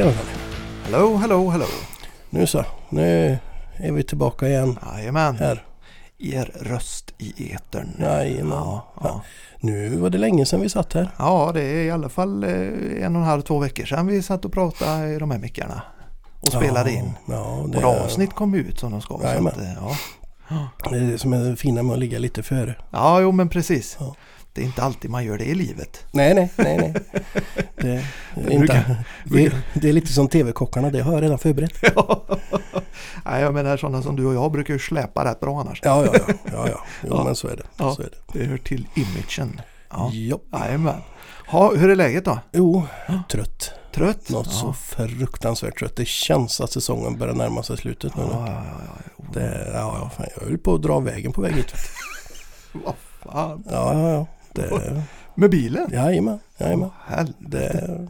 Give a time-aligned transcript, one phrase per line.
[0.00, 0.30] Tjena Danny.
[0.84, 1.66] Hello, hello, hello.
[2.30, 2.64] Nu så.
[2.88, 3.38] Nu
[3.76, 5.36] är vi tillbaka igen Jajamän.
[5.36, 5.64] här.
[6.18, 7.96] Er röst i etern.
[7.98, 8.58] Jajamän.
[8.58, 9.22] Ja, ja.
[9.60, 11.10] Nu var det länge sedan vi satt här.
[11.18, 12.50] ja, det är i alla fall eh,
[13.04, 15.82] en och en halv, två veckor sedan vi satt och pratade i de här mickarna.
[16.40, 17.12] Och spelade ja, in.
[17.26, 19.18] Ja, det, avsnitt kom ut som de ska.
[19.18, 19.52] Så Jajamän.
[19.52, 19.96] att, eh,
[20.48, 20.68] ja.
[20.90, 22.74] det är det som är det fina med att ligga lite före.
[22.90, 23.96] ja, jo men precis.
[24.00, 24.14] Ja.
[24.52, 26.04] Det är inte alltid man gör det i livet.
[26.10, 26.94] Nej, nej, nej, nej.
[27.76, 31.72] Det, det, är, inte, det, det är lite som TV-kockarna, det har jag redan förberett.
[33.24, 35.80] Nej, jag menar sådana som du och jag brukar ju släpa rätt bra annars.
[35.84, 36.34] Ja, ja, ja.
[36.52, 36.84] ja, ja.
[37.02, 37.24] Jo, Ja.
[37.24, 37.62] men så är det.
[37.76, 37.94] Ja.
[37.94, 38.38] Så är det.
[38.38, 39.60] Det hör till imagen.
[39.90, 40.10] Ja.
[40.52, 41.00] Jajamän.
[41.48, 42.38] Ha, hur är läget då?
[42.52, 42.82] jo,
[43.30, 43.72] trött.
[43.94, 44.30] Trött?
[44.30, 44.52] Något ja.
[44.52, 45.96] så fruktansvärt trött.
[45.96, 48.22] Det känns att säsongen börjar närma sig slutet nu.
[48.22, 49.24] Ja, ja, ja, ja.
[49.32, 51.74] Det, ja, ja, fan, jag höll på att dra vägen på väg hit.
[52.72, 53.64] Vad fan.
[53.70, 54.26] Ja, ja, ja.
[54.52, 55.02] Det,
[55.34, 55.90] Med bilen?
[55.92, 56.90] jajamän, jajamän.
[57.06, 57.36] Helvete.
[57.48, 58.08] Det,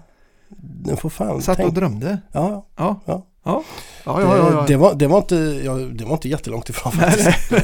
[0.88, 1.80] den får fan Satt och tänka.
[1.80, 2.19] drömde?
[2.33, 3.00] Ja, Ja.
[3.06, 3.27] Ja.
[3.44, 3.62] Ja.
[4.05, 4.61] Ja, ja, ja.
[4.61, 7.52] Det, det, var, det, var inte, ja, det var inte jättelångt ifrån faktiskt.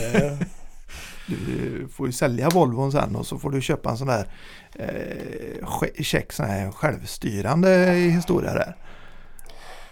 [1.27, 4.27] Du får ju sälja Volvon sen och så får du köpa en sån där
[4.75, 8.77] eh, check sån här självstyrande historia där.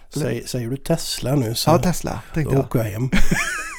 [0.09, 2.65] Säg, säger du Tesla nu så Ja, Tesla tänkte då jag.
[2.67, 3.11] åker jag hem.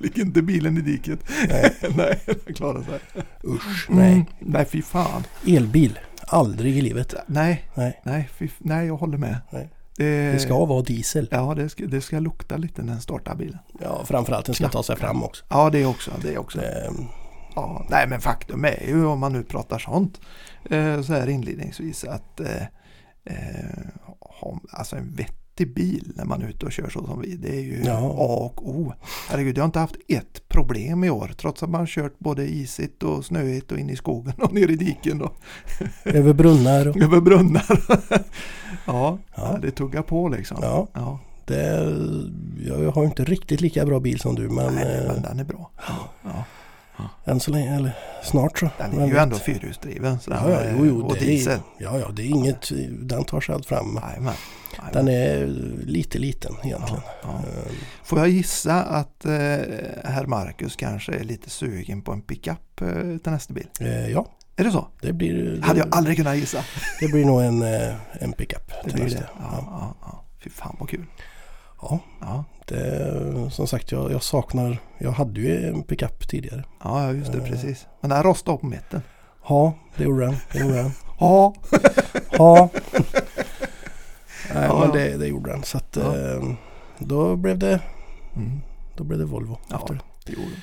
[0.00, 1.18] Ligger inte bilen i diket?
[1.48, 2.98] Nej, Nej, den klarar sig.
[3.44, 4.00] usch, Mm.
[4.02, 4.26] nej.
[4.40, 5.22] Nej, fy fan.
[5.46, 7.14] Elbil, aldrig i livet.
[7.26, 9.36] Nej, Nej, nej, fy, nej jag håller med.
[9.50, 9.70] Nej.
[9.96, 11.28] Det, det ska vara diesel.
[11.30, 13.58] Ja, det ska, det ska lukta lite när den startar bilen.
[13.80, 15.44] Ja, framförallt den ska ta sig fram också.
[15.48, 16.10] Ja, det också.
[16.22, 16.58] Det också.
[16.58, 16.90] Det,
[17.54, 20.20] Ja, nej, men faktum är ju om man nu pratar sånt
[20.70, 22.62] eh, så här inledningsvis att eh,
[23.24, 23.86] eh,
[24.20, 27.48] ha, alltså en vettig bil när man är ute och kör så som vi, det
[27.56, 27.98] är ju Ja.
[27.98, 28.92] A och O.
[29.28, 33.02] Herregud, jag har inte haft ett problem i år trots att man kört både isigt
[33.02, 35.36] och snöigt och in i skogen och ner i diken och
[36.04, 36.96] över brunnar och...
[36.96, 37.80] över brunnar.
[38.86, 39.58] ja, Ja.
[39.62, 40.58] det tuggar på liksom.
[40.62, 41.94] Ja, Ja, det,
[42.68, 45.44] jag har inte riktigt lika bra bil som du men, nej, eh, men den är
[45.44, 45.70] bra.
[46.22, 46.44] Ja,
[47.24, 48.70] än så länge, eller snart så.
[48.78, 49.22] den är ju vet.
[49.22, 51.52] ändå fyrhjulsdriven Ja, ja, jo, jo, och det diesel.
[51.52, 53.98] Är, ja, ja, det är inget, den tar sig allt fram.
[54.02, 54.34] Jajamän.
[54.92, 55.46] Den är
[55.86, 57.02] lite liten egentligen.
[57.22, 57.50] Ja, ja.
[58.04, 59.32] Får jag gissa att eh,
[60.04, 62.88] herr Marcus kanske är lite sugen på en pickup eh,
[63.22, 63.68] till nästa bil?
[63.80, 64.88] Eh, ja, Är det så?
[65.02, 66.64] det blir, det, hade jag aldrig kunnat gissa.
[67.00, 68.68] det blir nog en, eh, en pickup.
[68.68, 69.20] Det till blir nästa.
[69.20, 69.28] det.
[69.38, 70.24] Ja, ja, ja.
[70.44, 71.06] Fy fan vad kul.
[71.82, 76.64] Ja, Ja, det, som sagt jag, jag saknar, jag hade ju en pickup tidigare.
[76.84, 77.44] ja just det, Eh.
[77.44, 77.86] precis.
[78.00, 79.02] Men den rostade på mitten.
[79.48, 80.36] Ja, det gjorde den.
[80.52, 80.90] Det gjorde den.
[81.20, 81.54] Ja,
[82.30, 82.68] Ja.
[84.54, 85.62] Nej, Ja, men det, det gjorde den.
[85.62, 86.16] Så att, Ja.
[86.16, 86.42] eh,
[86.98, 87.80] då, blev det,
[88.36, 88.60] mm.
[88.96, 89.58] då blev det Volvo.
[89.68, 90.00] ja efter det.
[90.26, 90.60] det gjorde den.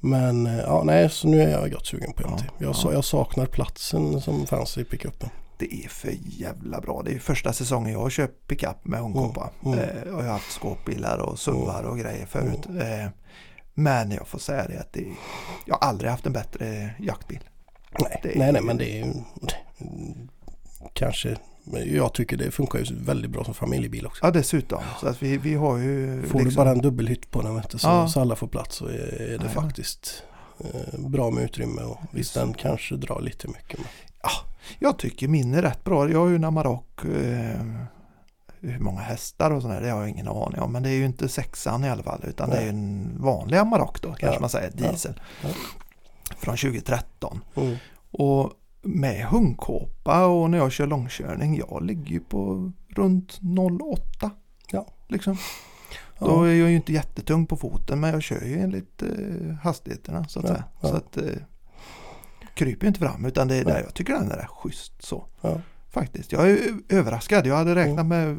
[0.00, 2.44] Men eh, ja, nej, så nu är jag gott sugen på en Ja.
[2.58, 2.92] Jag, ja.
[2.92, 5.28] jag saknar platsen som fanns i pickupen.
[5.58, 7.02] Det är för jävla bra.
[7.02, 9.50] Det är första säsongen jag har köpt pickup med hundkåpa.
[9.64, 12.66] Mm, Eh, och jag har haft skåpbilar och SUVar och grejer förut.
[12.80, 13.08] Eh,
[13.74, 15.06] men jag får säga det att det,
[15.66, 17.40] jag har aldrig haft en bättre jaktbil.
[18.00, 20.28] Nej, är- nej, nej, men det är mm,
[20.92, 21.36] kanske,
[21.86, 24.24] jag tycker det funkar ju väldigt bra som familjebil också.
[24.26, 24.82] Ja dessutom.
[25.00, 26.22] Så att vi, vi har ju...
[26.22, 28.08] Får du bara en dubbelhytt på den vet du, så, Ja.
[28.08, 29.50] så alla får plats så är det Jajamän.
[29.50, 30.22] faktiskt
[30.60, 33.78] eh, bra med utrymme och visst den kanske drar lite mycket.
[33.78, 33.88] Men,
[34.78, 36.10] Jag tycker min är rätt bra.
[36.10, 37.04] Jag har ju en Amarok.
[37.04, 37.60] Eh,
[38.60, 40.72] hur många hästar och sådär, det har jag ingen aning om.
[40.72, 42.24] Men det är ju inte sexan i alla fall.
[42.28, 42.68] Utan det är Nej.
[42.68, 44.40] en vanlig Amarok då, kanske Ja.
[44.40, 44.70] man säger.
[44.70, 45.20] Diesel.
[45.42, 45.48] Ja.
[46.36, 47.40] Från 2013.
[47.56, 47.76] mm.
[48.10, 48.52] Och
[48.82, 54.30] med hundkåpa och när jag kör långkörning, jag ligger ju på runt 0,8.
[54.72, 54.86] Ja.
[55.08, 55.36] Liksom.
[56.18, 56.26] ja.
[56.26, 60.24] Då är jag ju inte jättetung på foten men jag kör ju enligt eh, hastigheterna
[60.28, 60.64] så att Ja, säga.
[60.80, 60.88] ja.
[60.88, 61.24] Så att eh,
[62.56, 63.82] kryper inte fram utan det Nej.
[63.84, 65.24] jag tycker den är schysst så.
[65.40, 65.60] Ja.
[65.90, 66.32] Faktiskt.
[66.32, 66.58] Jag är
[66.88, 67.46] överraskad.
[67.46, 68.36] Jag hade räknat med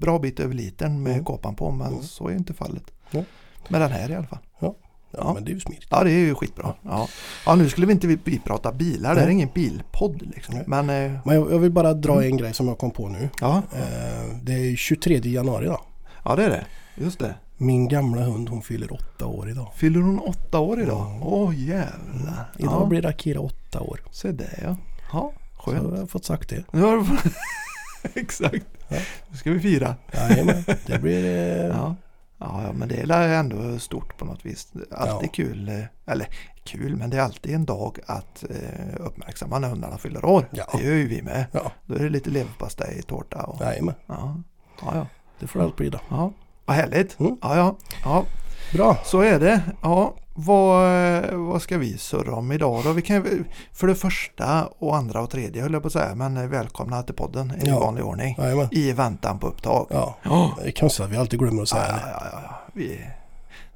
[0.00, 1.24] bra bit över litern med Mm.
[1.24, 2.02] kåpan på men Mm.
[2.02, 2.82] så är inte fallet.
[3.10, 3.22] Ja.
[3.68, 4.38] Med den här i alla fall.
[4.60, 4.74] Ja,
[5.10, 5.32] Ja.
[5.34, 5.86] men det är ju smidigt.
[5.90, 6.74] Ja det är ju skitbra.
[6.82, 7.08] Ja,
[7.46, 9.14] ja nu skulle vi inte vi, prata bilar.
[9.14, 10.54] Det här är ingen bilpodd liksom.
[10.54, 10.64] Nej.
[10.66, 12.24] Men eh, Men jag, jag vill bara dra Mm.
[12.24, 13.28] en grej som jag kom på nu.
[13.40, 15.80] ja, Eh, det är 23 januari idag.
[16.24, 16.66] ja det är det.
[16.94, 17.34] Just det.
[17.60, 19.72] Min gamla hund hon fyller åtta år idag.
[19.76, 21.20] Fyller hon åtta år idag?
[21.22, 22.52] Åh jävlar.
[22.58, 24.00] Idag ja, blir Akira åtta år.
[24.10, 24.76] Se det ja.
[25.12, 25.82] Ja, Så skönt.
[25.92, 26.64] jag har fått sagt det.
[28.14, 28.66] Exakt.
[28.88, 28.96] Ja.
[29.30, 29.94] Nu ska vi fira.
[30.12, 31.24] Jajamän, det blir...
[31.24, 31.94] Eh, Ja.
[32.40, 34.72] Ja, ja, men det är ändå stort på något vis.
[34.90, 35.32] Alltid Ja.
[35.32, 35.68] kul.
[35.68, 36.28] eh, Eller
[36.64, 40.48] kul, men det är alltid en dag att eh, uppmärksamma när hundarna fyller år.
[40.50, 40.64] Ja.
[40.72, 41.46] Det gör ju vi med.
[41.52, 43.60] Ja, Då är det lite leverpastej, tårta och...
[43.60, 43.94] jajamän.
[44.06, 44.36] Ja,
[44.82, 44.90] ja.
[44.94, 45.06] ja.
[45.40, 46.00] Det får det allt bli då.
[46.08, 46.32] ja.
[46.68, 47.20] Vad härligt.
[47.20, 47.36] Mm.
[47.42, 47.76] Ja, ja.
[48.04, 48.24] ja.
[48.72, 48.96] Bra.
[49.04, 49.60] Så är det.
[49.82, 50.90] Ja, vad,
[51.32, 52.92] vad ska vi surra om idag då?
[52.92, 56.50] Vi kan, för det första och andra och tredje höll jag på att säga, men
[56.50, 57.80] välkomna till podden i Ja.
[57.80, 58.34] vanlig ordning.
[58.38, 58.68] Jajamän.
[58.72, 59.86] I väntan på upptag.
[59.90, 60.16] Ja,
[60.62, 62.10] det är konstigt att vi alltid glömmer att säga ja, det.
[62.32, 62.60] ja, ja.
[62.72, 62.88] Vi,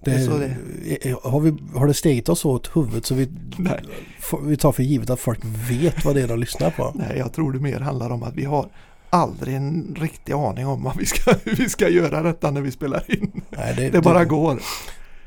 [0.05, 3.29] det, det är så är- har, vi, har det stegit oss åt huvudet så vi,
[3.57, 3.81] nej,
[4.43, 5.41] vi tar för givet att folk
[5.71, 6.93] vet vad det är de lyssnar på?
[6.95, 8.67] nej, jag tror det mer handlar om att vi har
[9.13, 12.71] aldrig en riktig aning om vad vi ska, hur vi ska göra detta när vi
[12.71, 13.43] spelar in.
[13.51, 14.59] Nej, Det bara går.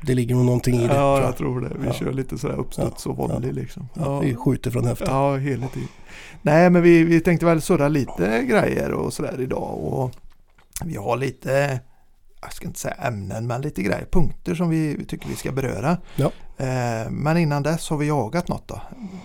[0.02, 0.94] Det ligger nog någonting i det.
[0.94, 1.36] Ja, jag jag.
[1.36, 1.70] tror det.
[1.80, 1.92] Vi Ja.
[1.92, 3.88] kör lite sådär uppstuds och volley liksom.
[3.94, 5.08] Ja, vi skjuter från höften.
[5.10, 5.88] Ja, hela tiden.
[6.42, 9.78] Nej, men vi, vi tänkte väl surra lite grejer och sådär idag.
[9.78, 10.12] Och
[10.84, 11.80] vi har lite,
[12.40, 15.96] jag ska inte säga ämnen, men lite grejer, punkter som vi, tycker vi ska beröra.
[16.16, 16.30] Ja.
[16.56, 18.80] Eh, men innan dess har vi jagat något då?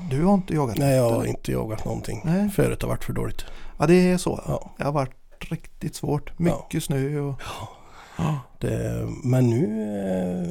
[0.10, 1.12] Du har inte jagat Nej, jag något?
[1.14, 1.30] har eller?
[1.30, 2.22] inte jagat någonting.
[2.26, 2.50] Nej.
[2.50, 3.46] Förut har varit för dåligt.
[3.80, 4.42] Ja, det är så.
[4.48, 4.72] Ja.
[4.78, 6.40] Det har varit riktigt svårt.
[6.40, 7.42] Mycket snö och...
[8.18, 8.40] Ja.
[8.60, 9.66] Det, men nu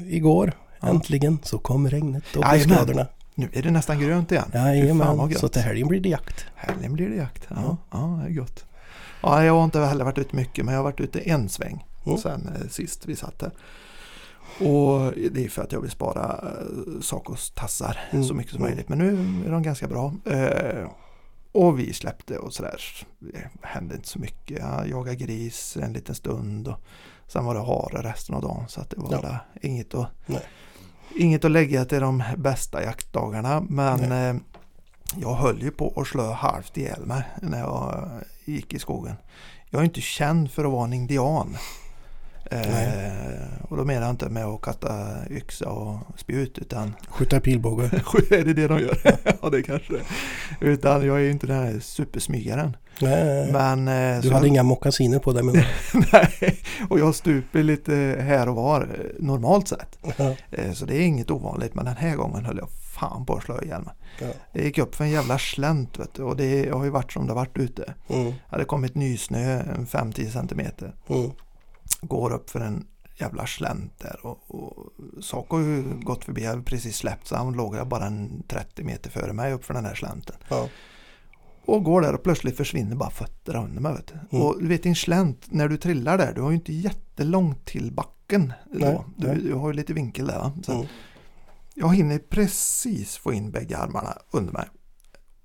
[0.07, 0.89] eh, igår Ja.
[0.89, 3.07] äntligen så kom regnet och plusgraderna.
[3.35, 4.51] Nu är det nästan grönt igen.
[4.55, 6.47] Jajamän, så till helgen blir det jakt.
[6.55, 7.47] Helgen blir det jakt.
[7.49, 7.77] Ja, Ja.
[7.91, 8.21] ja.
[8.25, 8.65] det är gott.
[9.23, 11.85] Ja, jag har inte heller varit ute mycket men jag har varit ute en sväng
[12.07, 12.19] Mm.
[12.19, 13.51] sen eh, sist vi satt där.
[14.59, 18.25] Och det är för att jag vill spara eh, Sacos tassar Mm.
[18.25, 18.71] så mycket som Mm.
[18.71, 18.89] möjligt.
[18.89, 20.13] Men nu är de ganska bra.
[20.27, 20.89] Eh,
[21.53, 22.81] och vi släppte och sådär.
[23.19, 24.59] Det hände inte så mycket.
[24.59, 26.69] Jag jagade gris en liten stund.
[26.69, 26.81] Och
[27.27, 28.65] sen var det hare resten av dagen.
[28.69, 29.37] Så att det var Ja.
[29.63, 30.43] inget, att, Nej.
[31.17, 33.61] inget att lägga till de bästa jaktdagarna.
[33.69, 34.41] Men eh,
[35.17, 38.09] jag höll ju på att slå halvt ihjäl mig när jag
[38.45, 39.15] gick i skogen.
[39.71, 41.57] Jag är inte känd för att vara en indian.
[42.51, 44.89] Eh, och då menar jag inte med att kasta
[45.31, 47.85] yxa och spjut utan Skjuta pilbåge.
[48.31, 48.99] är det det de gör?
[49.43, 50.01] ja det kanske det.
[50.67, 52.77] Utan jag är ju inte den här supersmygaren.
[53.01, 53.53] Nej.
[53.53, 55.55] Men, eh, Du hade jag, inga mockasiner på dig men...
[56.13, 56.59] nej,
[56.91, 59.99] och jag stuper lite här och var eh, normalt sett.
[60.51, 63.43] Eh, så det är inget ovanligt men den här gången höll jag fan på att
[63.45, 63.95] slå ihjäl mig.
[64.21, 64.27] ja.
[64.53, 67.27] Jag gick upp för en jävla slänt vet du, och det har ju varit som
[67.27, 67.95] det har varit ute.
[68.09, 70.95] Mm, Det hade kommit nysnö en 5-10 centimeter.
[71.09, 71.31] mm.
[72.01, 72.87] Går upp för en
[73.21, 74.93] jävla slänt där och, och
[75.25, 78.85] Saco har ju gått förbi, jag hade precis släppt så han låg bara en 30
[78.85, 80.37] meter före mig upp för den här slänten.
[80.49, 80.69] Ja.
[81.65, 83.95] Och går där och plötsligt försvinner bara fötterna under mig.
[83.95, 84.37] Vet du.
[84.37, 84.47] Mm.
[84.47, 87.93] Och du vet din slänt, när du trillar där, du har ju inte jättelångt till
[87.93, 88.53] backen.
[88.73, 89.01] Nej.
[89.17, 89.37] Du, nej.
[89.37, 90.39] du har ju lite vinkel där.
[90.39, 90.53] Va?
[90.63, 90.87] Så Mm.
[91.75, 94.69] Jag hinner precis få in bägge armarna under mig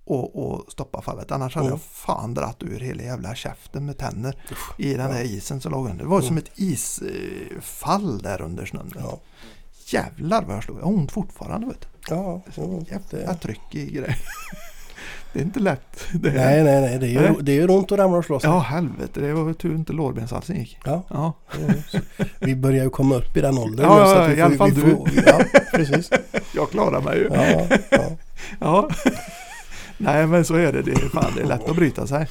[0.05, 1.31] och, och stoppa fallet.
[1.31, 1.79] Annars hade Mm.
[1.79, 5.17] jag fan dratt ur hela jävla käften med tänder Usch, i den ja.
[5.17, 6.03] där isen som låg under.
[6.03, 6.27] Det var Mm.
[6.27, 8.91] som ett isfall där under snön.
[8.99, 9.19] Ja,
[9.87, 10.77] Jävlar vad jag slog.
[10.79, 11.67] Jag har ont fortfarande.
[11.67, 11.87] Vet du.
[12.15, 12.41] ja.
[12.55, 13.37] ja Jävla det...
[13.39, 14.17] tryck i grejer.
[15.33, 16.07] det är inte lätt.
[16.13, 16.19] Är...
[16.33, 16.99] Nej, nej, nej.
[16.99, 18.49] Det gör, det gör ont att ramla och slå sig.
[18.49, 19.19] Ja, helvete.
[19.21, 20.77] Det var tur inte lårbenshalsen gick.
[20.85, 21.03] Ja.
[21.09, 21.33] Ja,
[22.39, 23.85] Vi börjar ju komma upp i den åldern.
[23.85, 24.81] Ja, så ja, att vi i alla fall du.
[24.81, 25.39] får- Ja,
[25.73, 26.09] precis.
[26.55, 27.29] jag klarar mig ju.
[27.33, 27.99] Ja, ja.
[28.59, 28.89] Ja.
[29.97, 30.81] Nej, men så är det.
[30.81, 32.27] Det är, fan, det är lätt att bryta sig.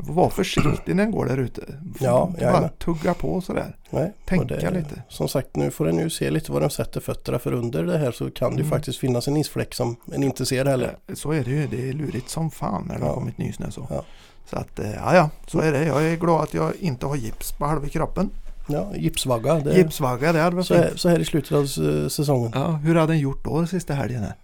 [0.00, 1.62] Vara försiktig när jag går där ute.
[2.00, 3.76] Ja, bara tugga på sådär.
[3.90, 5.02] Nej, Tänka det, lite.
[5.08, 7.38] Som sagt, nu får den ju se lite var den sätter fötterna.
[7.38, 8.70] För under det här så kan det Mm.
[8.70, 10.96] faktiskt finnas en isfläck som en inte ser heller.
[11.14, 11.66] Så är det ju.
[11.66, 13.14] Det är lurigt som fan när det har Ja.
[13.14, 13.86] kommit nysnö så.
[13.90, 14.04] Ja.
[14.50, 15.84] Så att, eh, ja, ja, så är det.
[15.84, 18.30] Jag är glad att jag inte har gips på halva kroppen.
[18.68, 19.54] Ja, gipsvagga.
[19.54, 21.66] Det, Gipsvagga, det hade varit så, här, så här i slutet av
[22.08, 22.52] säsongen.
[22.54, 24.22] Ja, hur hade den gjort då sista helgen?
[24.22, 24.34] Här?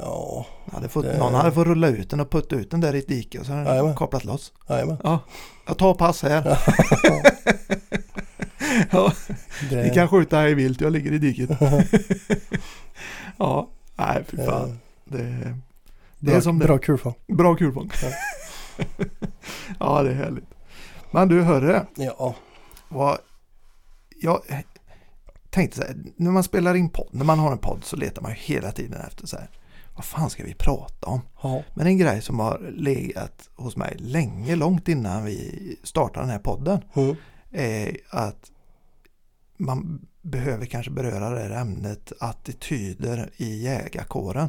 [0.00, 2.94] Ja, Hade fått, Det- Någon hade fått rulla ut den och putta ut den där
[2.94, 4.52] i ett dike och så hade den kopplat loss.
[4.68, 4.96] jajamän.
[5.04, 5.20] Ja,
[5.66, 6.42] jag tar pass här.
[8.90, 9.12] ja,
[9.70, 11.50] Det, ni kan skjuta här i vilt, jag ligger i diket.
[13.38, 14.78] ja, nej fy fan.
[15.04, 16.64] Det, det bra, är som det.
[16.64, 17.14] bra kulfång.
[17.26, 17.90] Bra kulfång.
[18.02, 18.08] Ja.
[19.78, 20.44] ja, det är härligt.
[21.10, 21.80] Men du, hörru.
[21.94, 22.34] Ja,
[22.88, 23.18] Vad,
[24.22, 24.40] jag
[25.50, 28.22] tänkte så här, när man spelar in podd, när man har en podd så letar
[28.22, 29.48] man ju hela tiden efter så här,
[29.94, 31.20] vad fan ska vi prata om?
[31.42, 36.30] ja, Men en grej som har legat hos mig länge, långt innan vi startade den
[36.30, 37.16] här podden, mm,
[37.50, 38.50] är att
[39.56, 44.48] man behöver kanske beröra det här ämnet attityder i jägarkåren.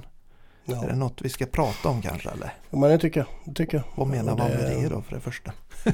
[0.65, 0.83] Ja.
[0.83, 2.53] Är det något vi ska prata om kanske eller?
[2.69, 3.27] Ja, men det tycker jag.
[3.45, 3.85] Det tycker jag.
[3.95, 5.53] Vad menar Och man med det då för det första?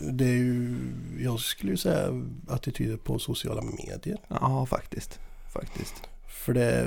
[0.00, 0.76] Det är ju,
[1.18, 4.18] jag skulle ju säga attityder på sociala medier.
[4.28, 5.18] Ja, faktiskt.
[5.52, 5.94] Faktiskt.
[6.42, 6.86] För det,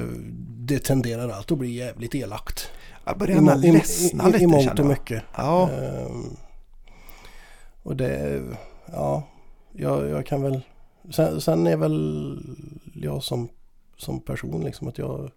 [0.68, 2.70] det tenderar allt att bli jävligt elakt.
[3.06, 5.24] Jag börjar i- ledsna lite I mångt och mycket.
[5.38, 6.36] Ja, Ehm,
[7.84, 8.42] och det,
[8.92, 9.24] ja,
[9.74, 10.62] jag, jag kan väl,
[11.12, 12.38] sen, sen är väl
[12.94, 13.50] jag som,
[13.98, 15.32] som person liksom att jag,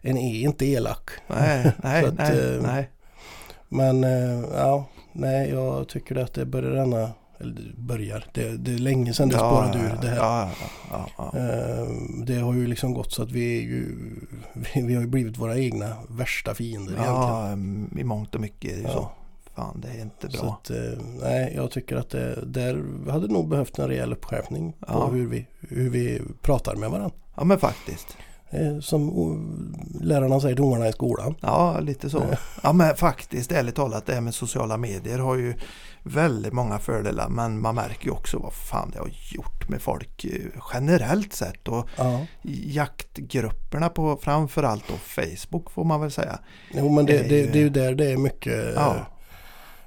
[0.00, 1.10] en är inte elak.
[1.26, 2.90] nej, nej, att, nej, eh, nej.
[3.68, 8.78] Men eh, ja, nej jag tycker att det börjar ränna, eller börjar, det, det är
[8.78, 10.16] länge sedan det spårade ur det här.
[10.16, 10.50] Ja,
[10.90, 11.38] ja, ja, ja.
[11.38, 13.96] Ehm, Det har ju liksom gått så att vi är ju,
[14.54, 17.88] vi, vi har ju blivit våra egna värsta fiender egentligen.
[17.94, 18.92] ja i mångt och mycket är det ju Ja.
[18.92, 19.10] så.
[19.54, 20.58] Fan, det är inte bra.
[20.62, 20.76] att, eh,
[21.22, 25.06] nej, jag tycker att det där hade nog behövt en rejäl uppskärpning på Ja.
[25.12, 27.16] hur, vi, hur vi pratar med varandra.
[27.36, 28.16] Ja, men faktiskt.
[28.50, 29.10] Eh, Som
[30.00, 31.34] lärarna säger till ungarna i skolan.
[31.40, 32.18] Ja, lite så.
[32.18, 32.38] Nej.
[32.62, 35.54] Ja, men faktiskt, ärligt talat, det här med sociala medier har ju
[36.02, 37.28] väldigt många fördelar.
[37.28, 41.68] Men man märker ju också vad fan det har gjort med folk eh, generellt sett.
[41.68, 42.26] Och Ja.
[42.42, 46.38] jaktgrupperna på framförallt då Facebook får man väl säga.
[46.74, 48.94] Jo men det, är det, det är ju där det är mycket, Ja.
[48.94, 49.00] eh,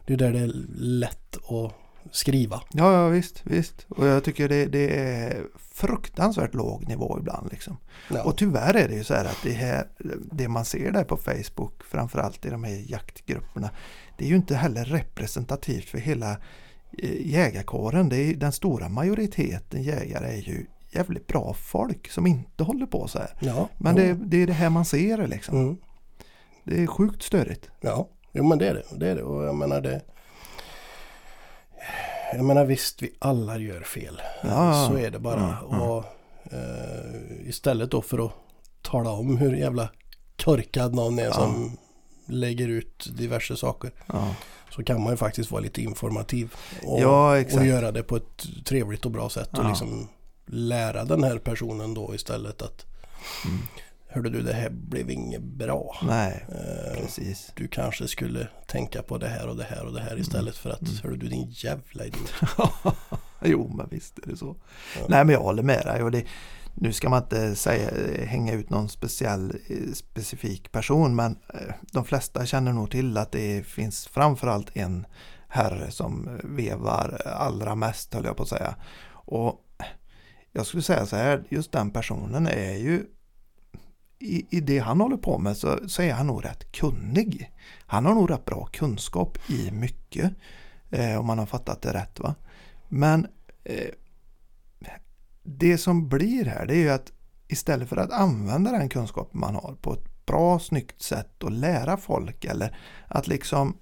[0.06, 1.74] det är där det är lätt att
[2.12, 2.62] skriva.
[2.74, 3.86] Ja, ja visst, visst.
[3.90, 7.78] Och jag tycker det, det är fruktansvärt låg nivå ibland liksom.
[8.10, 8.24] Ja.
[8.24, 9.88] Och tyvärr är det ju så här att det, här,
[10.32, 13.70] det man ser där på Facebook, framförallt i de här jaktgrupperna,
[14.18, 16.32] det är ju inte heller representativt för hela
[16.98, 18.10] eh, jägarkåren.
[18.10, 23.08] Det är, den stora majoriteten jägare är ju jävligt bra folk som inte håller på
[23.08, 23.34] så här.
[23.40, 23.70] ja.
[23.78, 25.58] Men det, det är det här man ser liksom.
[25.58, 25.78] Mm.
[26.64, 27.70] Det är sjukt störigt.
[27.82, 28.84] Ja, jo men det är det.
[29.00, 29.24] det är det.
[29.24, 30.02] Och jag menar det.
[32.34, 34.22] Jag menar visst, vi alla gör fel.
[34.44, 35.58] Ja, Så är det bara.
[35.60, 35.82] Mm, mm.
[35.82, 36.04] Och
[36.52, 38.32] eh, istället då för att
[38.82, 39.90] tala om hur jävla
[40.44, 41.32] korkad någon är Ja.
[41.34, 41.78] som
[42.26, 43.92] lägger ut diverse saker.
[44.08, 44.36] Ja,
[44.76, 46.54] Så kan man ju faktiskt vara lite informativ.
[46.84, 49.58] Och, ja och göra det på ett trevligt och bra sätt.
[49.58, 49.70] Och Ja.
[49.70, 50.08] liksom
[50.46, 52.86] lära den här personen då istället att
[53.46, 53.60] Mm.
[54.12, 55.96] Hörde du det här blev inget bra.
[56.04, 57.52] Nej, Eh, precis.
[57.56, 60.70] du kanske skulle tänka på det här och det här och det här istället för
[60.70, 60.94] att Mm.
[61.04, 62.34] hörru du din jävla idiot.
[63.44, 64.56] jo, men visst är det så.
[65.00, 65.06] Ja.
[65.10, 66.04] Nej, men jag håller med dig.
[66.04, 66.26] Och det,
[66.74, 67.90] nu ska man inte säga,
[68.26, 73.32] hänga ut någon speciell, eh, specifik person, men eh, de flesta känner nog till att
[73.32, 75.06] det finns framförallt en
[75.48, 78.76] herre som vevar allra mest, höll jag på att säga.
[79.12, 79.62] Och
[80.52, 83.06] jag skulle säga så här, just den personen är ju
[84.20, 87.52] i, i det han håller på med så, så är han nog rätt kunnig.
[87.86, 90.34] Han har nog rätt bra kunskap i mycket.
[90.90, 92.36] Eh, om man har fattat det rätt va.
[92.88, 93.28] Men
[93.64, 93.90] eh,
[95.44, 97.12] det som blir här det är ju att
[97.48, 101.98] istället för att använda den kunskapen man har på ett bra snyggt sätt och lära
[101.98, 103.78] folk eller att liksom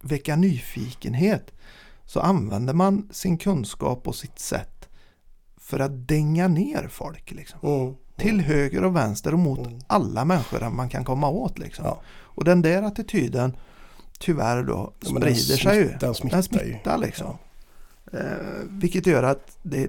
[0.00, 1.52] väcka nyfikenhet
[2.04, 4.88] så använder man sin kunskap och sitt sätt
[5.56, 7.30] för att dänga ner folk.
[7.30, 7.58] Liksom.
[7.62, 7.94] Mm.
[8.16, 9.78] Till höger och vänster och mot Mm.
[9.86, 11.58] alla människor man kan komma åt.
[11.58, 11.84] Liksom.
[11.84, 12.00] Ja.
[12.08, 13.56] Och den där attityden
[14.18, 15.96] tyvärr då Ja, men den sprider sig ju.
[16.00, 17.02] Den smittar, Den smittar ju.
[17.02, 17.36] liksom.
[18.12, 18.20] Eh,
[18.68, 19.88] vilket gör att det,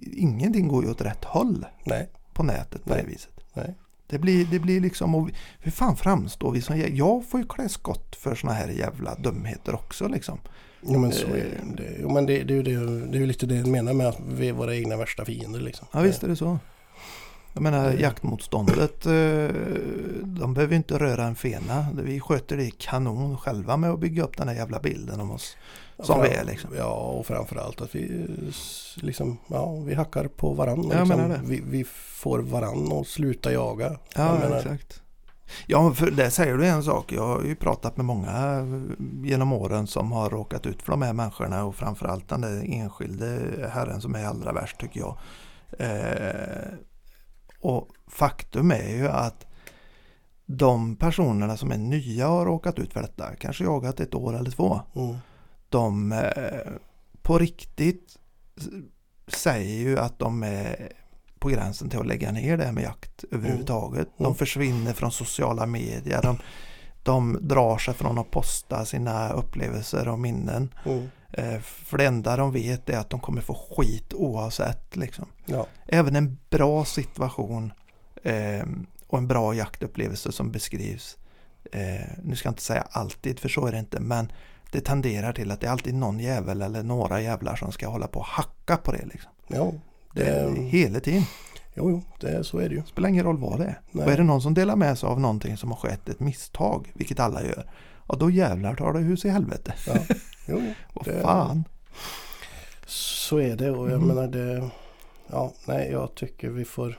[0.00, 3.02] ingenting går ju åt rätt håll Nej, på nätet på Nej.
[3.02, 3.32] det viset.
[3.54, 3.74] nej.
[4.06, 7.46] Det blir, det blir liksom, och vi- hur fan framstår vi som Jag får ju
[7.46, 10.38] klä skott för såna här jävla dumheter också liksom.
[10.82, 11.74] Jo men så är Eh.
[11.76, 11.96] det.
[12.00, 12.74] Jo, men det, det, det,
[13.06, 15.60] det är ju lite det jag menar med att vi är våra egna värsta fiender
[15.60, 15.86] liksom.
[15.92, 16.58] Ja visst är det så.
[17.52, 18.00] Jag menar Mm.
[18.00, 19.12] jaktmotståndet, eh,
[20.22, 21.86] de behöver ju inte röra en fena.
[22.02, 25.56] Vi sköter det kanon själva med att bygga upp den här jävla bilden om oss.
[25.98, 26.70] som Fram- vi är, liksom.
[26.76, 28.54] Ja och framförallt att vi eh,
[29.04, 30.96] liksom, ja vi hackar på varandra.
[30.96, 31.20] Jag liksom.
[31.20, 31.42] menar det.
[31.44, 33.84] Vi, vi får varann att sluta jaga.
[33.84, 35.02] Jag Ja, menar, exakt.
[35.66, 37.12] Ja, för det säger du en sak.
[37.12, 38.82] Jag har ju pratat med många eh,
[39.24, 43.38] genom åren som har råkat ut för de här människorna och framförallt den där enskilde
[43.72, 45.16] herren som är allra värst tycker jag.
[45.78, 46.72] Eh,
[47.62, 49.46] och faktum är ju att
[50.46, 54.36] de personerna som är nya och har råkat ut för detta, kanske jagat ett år
[54.36, 55.16] eller två, Mm.
[55.68, 56.72] de eh,
[57.22, 58.18] på riktigt
[59.26, 60.92] säger ju att de är
[61.38, 64.08] på gränsen till att lägga ner det här med jakt överhuvudtaget.
[64.18, 64.34] De Mm.
[64.34, 66.22] försvinner från sociala medier.
[66.22, 66.38] De,
[67.02, 70.74] de drar sig från att posta sina upplevelser och minnen.
[70.84, 71.08] Mm.
[71.32, 74.96] Eh, för det enda de vet är att de kommer få skit oavsett.
[74.96, 75.26] Liksom.
[75.46, 75.66] Ja.
[75.86, 77.72] Även en bra situation
[78.22, 78.66] eh,
[79.06, 81.18] och en bra jaktupplevelse som beskrivs.
[81.72, 84.32] Eh, nu ska jag inte säga alltid, för så är det inte, men
[84.72, 88.06] det tenderar till att det är alltid någon jävel eller några jävlar som ska hålla
[88.06, 89.06] på och hacka på det.
[89.06, 89.30] Liksom.
[89.48, 89.72] ja.
[90.14, 91.22] Det Det, är hela tiden.
[91.74, 92.82] Jo, jo, det, så är det ju.
[92.82, 93.80] Spelar ingen roll vad det är.
[93.90, 94.06] Nej.
[94.06, 96.92] Och är det någon som delar med sig av någonting som har skett, ett misstag,
[96.94, 97.70] vilket alla gör.
[98.12, 99.74] Ja då jävlar tar det hus i helvete.
[99.86, 99.94] Ja.
[100.48, 101.64] Jo, Vad det- fan.
[102.86, 104.08] så är det och jag Mm.
[104.08, 104.70] menar det...
[105.30, 106.98] Ja, nej, jag tycker vi får...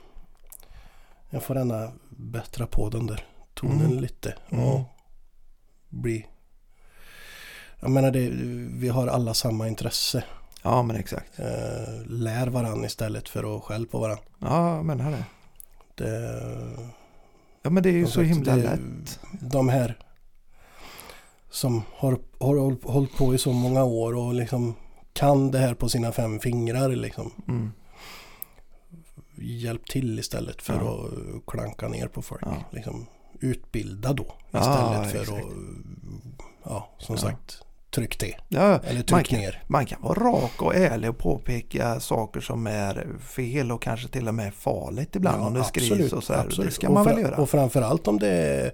[1.29, 3.99] Jag får gärna bättra på den där tonen Mm.
[3.99, 4.65] lite Mm.
[4.65, 4.81] och
[5.89, 6.25] bli...
[7.79, 8.29] Jag menar det,
[8.79, 10.23] vi har alla samma intresse.
[10.63, 11.39] Ja men exakt.
[11.39, 14.17] Eh, lär varann istället för att skäll på varann.
[14.39, 15.25] Ja jag menar det.
[15.95, 16.31] Det,
[17.61, 19.19] Ja men det är ju så himla lätt.
[19.41, 19.97] De här
[21.53, 24.75] som har, har håll- hållit på i så många år och liksom
[25.13, 27.31] kan det här på sina fem fingrar liksom.
[27.47, 27.71] Mm.
[29.37, 31.07] Hjälp till istället för Ja.
[31.37, 32.41] att klanka ner på folk.
[32.45, 32.55] Ja.
[32.71, 33.05] Liksom,
[33.39, 35.45] utbilda då Ja, istället för exakt.
[35.45, 35.51] att,
[36.63, 37.21] ja som Ja.
[37.21, 37.61] sagt,
[37.95, 38.23] tryck.
[38.47, 39.63] Ja, Eller man tryck kan, ner.
[39.67, 44.27] man kan vara rak och ärlig och påpeka saker som är fel och kanske till
[44.27, 46.45] och med farligt ibland Ja, om det skrivs absolut, och så här.
[46.45, 46.69] absolut.
[46.69, 47.37] Det ska och man väl göra.
[47.37, 48.71] Och framförallt om det är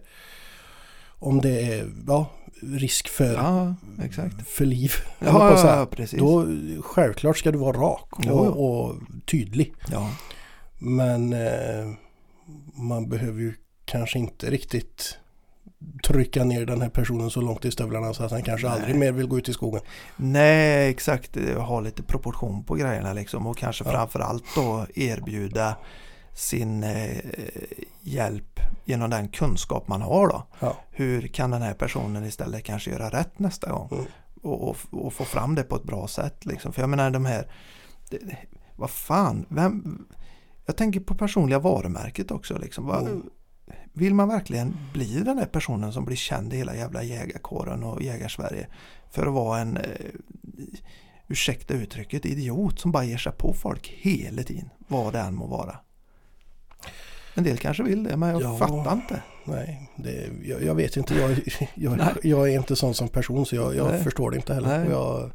[1.19, 2.29] om det är ja,
[2.61, 3.75] risk för, Ja,
[4.47, 4.91] för liv.
[5.19, 6.19] Ja, ja, precis.
[6.19, 6.47] Då
[6.81, 8.95] självklart ska du vara rak och, och
[9.25, 9.73] tydlig.
[9.91, 10.09] Ja.
[10.79, 11.93] Men eh,
[12.73, 13.53] man behöver ju
[13.85, 15.17] kanske inte riktigt
[16.07, 18.75] trycka ner den här personen så långt i stövlarna så att han kanske Nej.
[18.75, 19.81] aldrig mer vill gå ut i skogen.
[20.15, 21.37] Nej, exakt.
[21.57, 23.91] Ha lite proportion på grejerna liksom och kanske Ja.
[23.91, 25.75] framförallt då erbjuda
[26.39, 27.17] sin eh,
[28.01, 30.43] hjälp genom den kunskap man har då.
[30.59, 30.77] Ja.
[30.91, 33.89] Hur kan den här personen istället kanske göra rätt nästa gång?
[33.91, 34.05] Mm.
[34.41, 36.73] Och, och, och få fram det på ett bra sätt liksom.
[36.73, 37.51] För jag menar de här,
[38.09, 38.19] det,
[38.75, 40.05] vad fan, vem,
[40.65, 42.85] jag tänker på personliga varumärket också liksom.
[42.85, 43.29] Vad, Mm.
[43.93, 48.01] Vill man verkligen bli den där personen som blir känd i hela jävla jägarkåren och
[48.01, 48.67] jägarsverige
[49.11, 49.83] för att vara en, eh,
[51.27, 55.47] ursäkta uttrycket, idiot som bara ger sig på folk hela tiden, vad det än må
[55.47, 55.79] vara.
[57.35, 58.57] En del kanske vill det, men jag Ja.
[58.57, 59.21] fattar inte.
[59.43, 61.15] Nej, det, jag, jag vet inte.
[61.15, 61.39] Jag,
[61.75, 64.79] jag, jag är inte sån som person så jag, förstår det inte heller.
[64.79, 64.89] Nej.
[64.89, 65.31] Jag,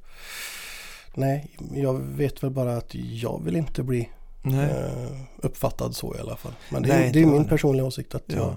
[1.14, 4.08] nej, jag vet väl bara att jag vill inte bli
[4.44, 6.52] eh, uppfattad så i alla fall.
[6.70, 8.24] Men det, Nej, är- det är min personliga åsikt att.
[8.26, 8.54] Ja.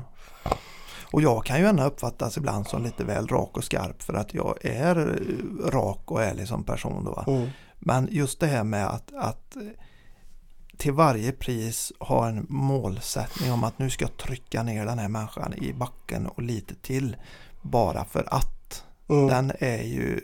[1.12, 4.33] Och jag kan ju ändå uppfattas ibland som lite väl rak och skarp för att
[4.33, 4.95] jag är
[5.71, 7.05] rak och ärlig som person.
[7.05, 7.23] Då.
[7.33, 9.57] Mm, Men just det här med att, att
[10.77, 15.07] till varje pris ha en målsättning om att nu ska jag trycka ner den här
[15.07, 17.15] människan i backen och lite till
[17.61, 18.83] bara för att.
[19.09, 20.19] mm, Den är ju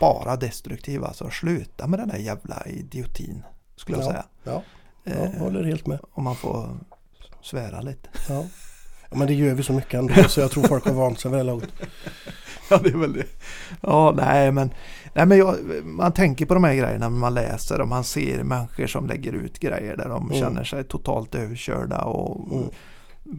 [0.00, 1.30] bara destruktiv alltså.
[1.30, 3.42] Sluta med den där jävla idiotin
[3.76, 4.10] skulle jag Ja.
[4.10, 4.24] säga.
[4.44, 4.62] ja,
[5.04, 5.98] Eh, jag håller helt med.
[6.12, 6.78] Om man får
[7.42, 8.08] svära lite.
[8.28, 8.44] Ja.
[9.10, 11.30] Ja, Men det gör vi så mycket ändå så jag tror folk har vant sig
[11.30, 11.68] här laget.
[12.70, 13.24] Ja, det är väl det.
[13.80, 14.70] Ja, nej men,
[15.14, 18.42] nej, men jag, man tänker på de här grejerna när man läser och man ser
[18.42, 20.38] människor som lägger ut grejer där de Mm.
[20.40, 22.68] känner sig totalt överkörda och Mm.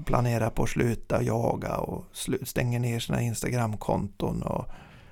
[0.06, 2.06] planerar på att sluta jaga och
[2.44, 4.66] stänger ner sina Instagramkonton och,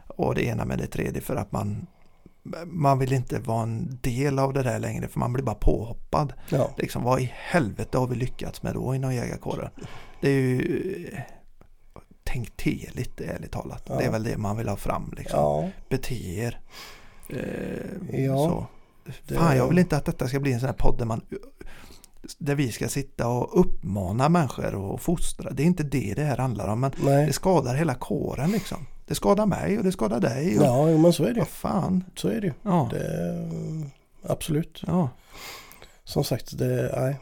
[0.07, 1.87] och det ena med det tredje för att man
[2.65, 6.33] man vill inte vara en del av det där längre för man blir bara påhoppad.
[6.49, 9.69] Ja, Liksom, vad i helvete har vi lyckats med då inom jägarkåren?
[10.25, 11.11] Det är ju
[12.23, 13.83] Tänk till lite ärligt talat.
[13.87, 13.95] Ja.
[13.95, 15.13] Det är väl det man vill ha fram.
[15.17, 15.39] Liksom.
[15.39, 16.59] ja, Bete er.
[17.29, 18.67] Eh, Ja, så.
[19.27, 21.21] det- Fan, jag vill inte att detta ska bli en sån här podd där man
[22.37, 25.51] där vi ska sitta och uppmana människor och fostra.
[25.51, 26.79] Det är inte det det här handlar om.
[26.79, 27.25] Men nej.
[27.27, 28.77] det skadar hela kåren liksom.
[29.05, 30.59] Det skadar mig och det skadar dig.
[30.59, 31.39] Och, Ja, men så är det.
[31.39, 32.03] Vad fan.
[32.15, 32.53] Så är det ju.
[32.63, 32.89] Ja.
[32.91, 33.49] Det,
[34.23, 34.83] absolut.
[34.87, 35.09] Ja.
[36.03, 37.15] Som sagt, det nej.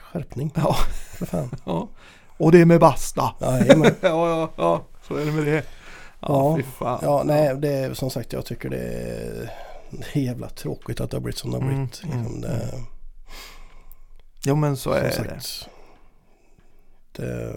[0.00, 0.74] Skärpning, Ja.
[1.18, 1.50] för fan.
[1.64, 1.88] ja.
[2.36, 3.34] Och det är med basta.
[3.40, 3.94] Jajamän.
[4.00, 4.84] ja, ja, ja.
[5.08, 5.64] Så är det med det.
[6.20, 6.98] Ja, Ja.
[7.02, 9.52] Ja, nej, det är som sagt, jag tycker det är,
[9.90, 12.02] det är jävla tråkigt att det har blivit som det har Mm, blivit.
[12.04, 12.70] mm, Liksom det,
[14.46, 15.40] Jo, men så är som det.
[15.40, 15.68] sagt,
[17.12, 17.54] det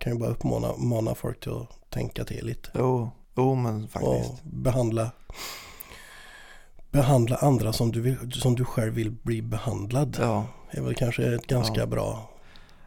[0.00, 2.68] kan ju bara uppmana mana folk till att tänka till lite.
[2.74, 4.30] Jo, jo men faktiskt.
[4.30, 5.10] Och behandla
[6.90, 10.16] behandla andra som du, vill, som du själv vill bli behandlad.
[10.20, 11.86] Ja, är väl kanske ett ganska Ja.
[11.86, 12.30] bra.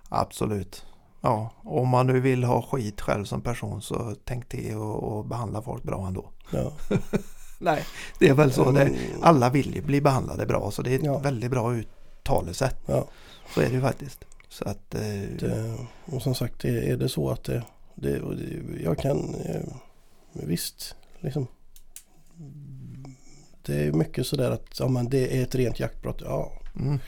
[0.09, 0.85] absolut.
[1.21, 5.25] Ja, om man nu vill ha skit själv som person så tänk till och, och
[5.25, 6.29] behandla folk bra ändå.
[6.51, 6.71] Ja.
[7.59, 7.83] Nej,
[8.19, 8.71] det är väl så.
[8.71, 11.17] Det, Mm, alla vill ju bli behandlade bra så det är ett Ja.
[11.19, 12.77] väldigt bra uttalesätt.
[12.85, 13.05] Ja.
[13.53, 14.25] Så är det ju faktiskt.
[14.49, 15.01] Så att, eh,
[15.39, 17.63] det, och som sagt, är, det så att det,
[17.95, 19.62] det, det jag kan eh,
[20.33, 21.47] visst liksom
[23.69, 26.21] det är mycket sådär att ja, men det är ett rent jaktbrott.
[26.25, 26.99] Ja, mm,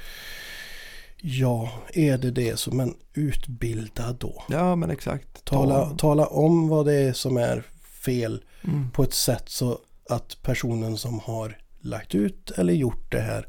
[1.22, 4.44] ja är det det så men utbilda då.
[4.50, 5.28] ja men exakt.
[5.46, 7.64] Ta- Tala, tala om vad det är som är
[8.06, 13.20] fel Mm, på ett sätt så att personen som har lagt ut eller gjort det
[13.22, 13.46] här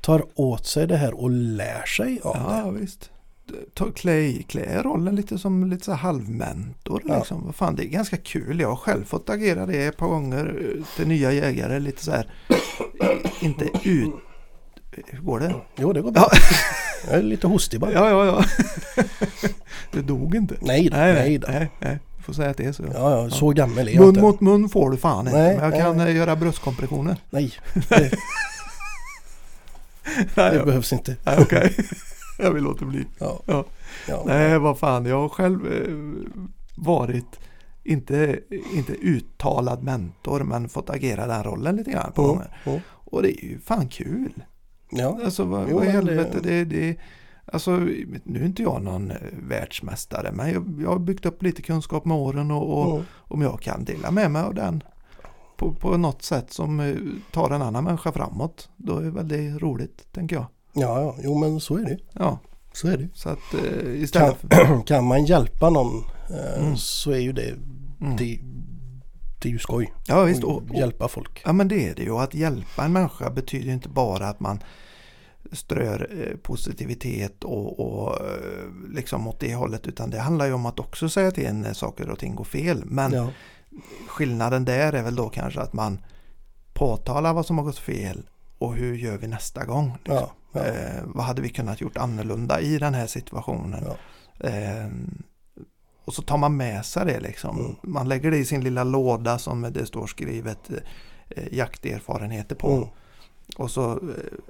[0.00, 2.40] tar åt sig det här och lär sig av det.
[2.80, 2.86] Ja,
[3.52, 3.74] visst.
[3.74, 7.02] Ta, klä, klä rollen lite som lite så halvmentor.
[7.06, 7.18] Ja.
[7.18, 7.52] Liksom.
[7.52, 8.60] Fan, det är ganska kul.
[8.60, 11.78] Jag har själv fått agera det ett par gånger eh, till nya jägare.
[11.78, 12.30] Lite så här,
[13.40, 14.10] inte ut...
[15.06, 15.54] Hur går det?
[15.76, 16.28] Jo, det går bra.
[16.32, 16.38] Ja.
[17.10, 17.92] Jag är lite hostig bara.
[17.92, 18.44] Ja, ja, ja.
[19.92, 20.56] Det dog inte.
[20.60, 21.46] Nej, då, Nej, nej, då.
[21.50, 21.98] nej, nej.
[22.16, 22.82] Du får säga att det är så.
[22.94, 24.20] Ja, ja, så gammal är jag Mun inte.
[24.20, 25.38] mot mun får du fan inte.
[25.38, 26.10] Nej, men jag kan nej.
[26.10, 27.16] eh, göra bröstkompressioner.
[27.30, 27.52] Nej,
[27.94, 28.10] det,
[30.34, 31.16] det behövs inte.
[31.24, 31.76] nej, okej.
[32.44, 33.04] Jag vill låta bli.
[33.18, 33.40] Ja.
[33.46, 33.64] Ja.
[34.08, 34.22] Ja.
[34.26, 35.06] Nej, vad fan.
[35.06, 35.94] Jag har själv eh,
[36.76, 37.40] varit,
[37.84, 38.40] inte,
[38.74, 42.60] inte uttalad mentor, men fått agera den rollen lite grann på Mm, gånger.
[42.66, 42.80] mm.
[42.88, 44.32] Och det är ju fan kul.
[44.90, 46.38] Ja, Alltså vad, Jo, vad i helvete.
[46.42, 46.96] Det, det,
[47.52, 47.76] alltså,
[48.24, 49.16] nu är inte jag någon eh,
[49.48, 53.04] världsmästare, men jag, jag har byggt upp lite kunskap med åren och, och mm.
[53.14, 54.82] om jag kan dela med mig av den
[55.56, 56.96] på, på något sätt som eh,
[57.32, 60.46] tar en annan människa framåt, då är väl det roligt, tänker jag.
[60.76, 61.98] Ja, ja, jo men så är det.
[62.12, 62.38] Ja,
[62.72, 63.08] Så är det.
[63.14, 64.82] så att eh, Kan, istället för...
[64.86, 66.76] kan man hjälpa någon eh, Mm.
[66.76, 67.54] så är ju det,
[68.00, 68.16] Mm.
[68.16, 68.38] det,
[69.42, 69.94] det är ju skoj.
[70.06, 70.44] Ja, visst.
[70.44, 71.42] Och, och, hjälpa folk.
[71.44, 72.16] Ja men det är det ju.
[72.18, 74.62] Att hjälpa en människa betyder inte bara att man
[75.52, 80.66] strör eh, positivitet och, och eh, liksom åt det hållet utan det handlar ju om
[80.66, 82.82] att också säga till en när saker och ting går fel.
[82.86, 83.28] Men Ja,
[84.08, 85.98] skillnaden där är väl då kanske att man
[86.72, 89.92] påtalar vad som har gått fel och hur gör vi nästa gång?
[89.98, 90.14] Liksom.
[90.14, 93.84] ja, ja, Eh, vad hade vi kunnat gjort annorlunda i den här situationen?
[93.84, 93.96] ja.
[94.48, 94.86] Eh,
[96.04, 97.58] och så tar man med sig det liksom.
[97.58, 97.74] Mm.
[97.82, 100.70] Man lägger det i sin lilla låda som det står skrivet
[101.28, 102.72] eh, jakterfarenheter på.
[102.72, 102.88] Mm.
[103.56, 103.98] Och så eh,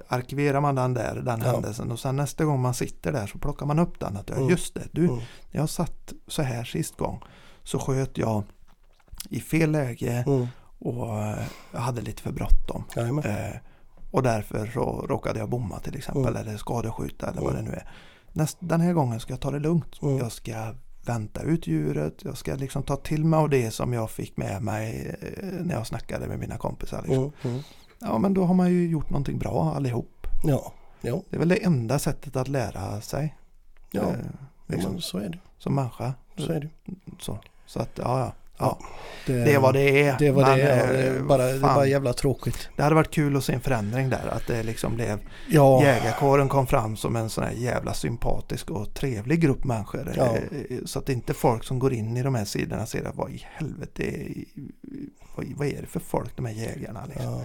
[0.07, 1.51] arkiverar man den där, den Ja.
[1.51, 1.91] händelsen.
[1.91, 4.17] Och sen nästa gång man sitter där så plockar man upp den.
[4.17, 4.49] Att, Mm.
[4.49, 5.19] just det, du, Mm.
[5.51, 7.21] jag satt så här sist gång
[7.63, 8.43] så sköt jag
[9.29, 10.47] i fel läge Mm.
[10.79, 12.83] och eh, jag hade lite för bråttom.
[12.95, 13.55] Eh,
[14.11, 16.35] och därför så råkade jag bomma till exempel Mm.
[16.47, 17.71] eller skadeskjuta eller vad det Mm.
[17.71, 17.89] nu är.
[18.33, 20.01] Näst, den här gången ska jag ta det lugnt.
[20.01, 20.17] Mm.
[20.17, 20.73] Jag ska
[21.05, 22.13] vänta ut djuret.
[22.23, 25.75] Jag ska liksom ta till mig av det som jag fick med mig eh, när
[25.75, 27.01] jag snackade med mina kompisar.
[27.01, 27.17] Liksom.
[27.23, 27.31] Mm.
[27.43, 27.61] Mm.
[27.99, 30.27] Ja men då har man ju gjort någonting bra allihop.
[30.43, 33.35] Ja, jo, Det är väl det enda sättet att lära sig
[33.91, 34.01] ja.
[34.01, 34.15] eh,
[34.67, 35.39] liksom, men så är det.
[35.57, 36.13] som människa.
[36.37, 36.69] Så är det.
[37.19, 38.31] Så, så att ja, ja.
[38.59, 38.79] Ja.
[39.25, 40.15] Det, Det vad det är.
[40.19, 42.69] Det var Men, det, ja, det, eh, bara, det bara jävla tråkigt.
[42.75, 44.27] Det hade varit kul att se en förändring där.
[44.31, 48.93] Att det liksom blev Ja, Jägarkåren kom fram som en sån här jävla sympatisk och
[48.93, 50.13] trevlig grupp människor.
[50.17, 50.35] Ja.
[50.35, 53.31] Eh, Så att inte folk som går in i de här sidorna ser att vad
[53.31, 54.45] i helvete, är-
[55.35, 57.25] vad, vad är det för folk de här jägarna liksom.
[57.31, 57.41] ja.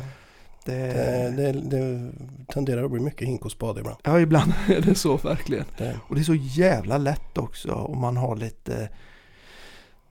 [0.64, 2.12] Det, Det, det, det
[2.52, 3.98] tenderar att bli mycket hink och spade ibland.
[4.04, 5.64] ja, ibland är det så verkligen.
[6.08, 8.88] Och det är så jävla lätt också om man har lite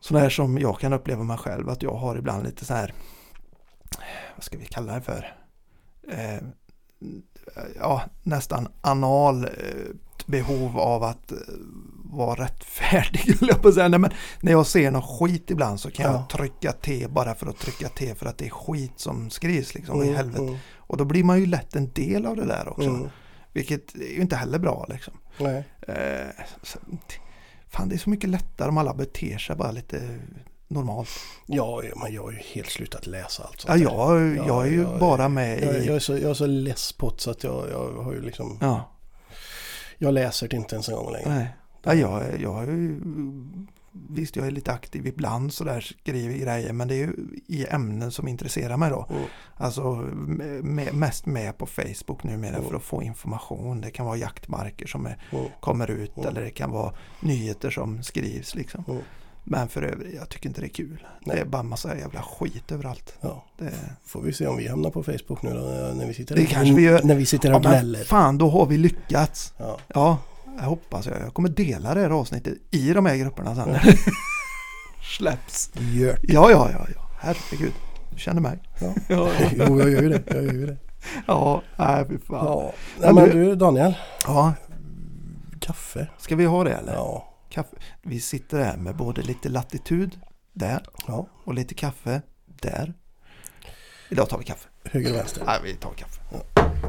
[0.02, 2.94] sådana här som jag kan uppleva mig själv att jag har ibland lite så här
[4.36, 5.36] vad ska vi kalla det för?
[6.12, 6.42] Eh,
[7.80, 9.50] ja, nästan anal eh,
[10.26, 11.38] behov av att eh,
[12.14, 13.88] vara rättfärdig, jag på säga.
[13.88, 14.12] Nej, men
[14.42, 16.12] när jag ser någon skit ibland så kan Ja.
[16.12, 19.74] jag trycka T bara för att trycka T för att det är skit som skrivs
[19.76, 19.98] liksom.
[19.98, 20.44] Vad i Mm, helvete.
[20.44, 22.90] mm, Och då blir man ju lätt en del av det där också.
[22.90, 23.10] mm.
[23.54, 25.14] Vilket är ju inte heller bra liksom.
[25.38, 25.64] Nej.
[25.82, 26.80] Eh, så,
[27.72, 30.20] fan det är så mycket lättare om alla beter sig bara lite
[30.68, 31.10] normalt.
[31.46, 33.92] Ja, ja, men jag har ju helt slutat läsa allt Ja, sånt där.
[33.92, 35.86] jag, Ja, jag är ju jag- bara med Jag, i...
[35.86, 38.22] jag, är så, jag är så less på det så att jag, jag har ju
[38.22, 38.92] liksom Ja,
[39.98, 41.30] Jag läser det inte ens en gång längre.
[41.30, 41.48] nej.
[41.84, 43.02] Ja, jag, jag är ju...
[44.10, 47.14] Visst, jag är lite aktiv ibland sådär, skriver grejer, men det är ju
[47.48, 49.08] i ämnen som intresserar mig då.
[49.10, 49.24] Mm.
[49.58, 49.94] Alltså
[50.64, 52.70] med, mest med på Facebook numera Mm.
[52.70, 53.82] för att få information.
[53.82, 55.46] Det kan vara jaktmarker som är, Mm.
[55.60, 56.30] kommer ut Mm.
[56.30, 58.84] eller det kan vara nyheter som skrivs liksom.
[58.88, 59.02] Mm.
[59.44, 61.08] Men för övrigt, jag tycker inte det är kul.
[61.26, 61.36] Nej.
[61.36, 63.14] Det är bara massa jävla skit överallt.
[63.22, 63.46] Ja.
[63.58, 63.72] Det,
[64.06, 65.60] Får vi se om vi hamnar på Facebook nu då
[65.96, 66.48] när vi sitter Det här.
[66.48, 67.04] kanske vi gör.
[67.04, 68.04] När vi sitter här ja, och gnäller.
[68.04, 69.54] fan, då har vi lyckats.
[69.58, 69.78] Ja.
[69.88, 70.18] Ja,
[70.58, 71.22] jag hoppas jag.
[71.22, 73.70] Jag kommer dela det här avsnittet i de här grupperna sen.
[73.70, 73.80] Ja.
[75.18, 75.72] Släpps.
[75.74, 77.10] Gör Ja, ja, ja, ja.
[77.20, 77.74] Herregud.
[78.12, 78.60] Du känner mig.
[78.82, 78.94] Ja.
[79.10, 80.24] ja, Jo, jag gör ju det.
[80.28, 80.78] Jag gör ju det.
[81.28, 82.46] ja nej fy fan.
[82.46, 82.74] Ja.
[83.00, 83.98] Nej, men du- Daniel.
[84.28, 84.54] Ja,
[85.60, 86.08] Kaffe.
[86.18, 86.94] ska vi ha det eller?
[86.94, 87.28] Ja.
[87.50, 87.76] Kaffe.
[88.02, 90.20] Vi sitter här med både lite latitud
[90.54, 91.28] där ja.
[91.46, 92.22] och lite kaffe
[92.62, 92.94] där.
[94.10, 94.68] Idag tar vi kaffe.
[94.84, 95.44] Höger och vänster.
[95.46, 96.22] Nej, vi tar kaffe.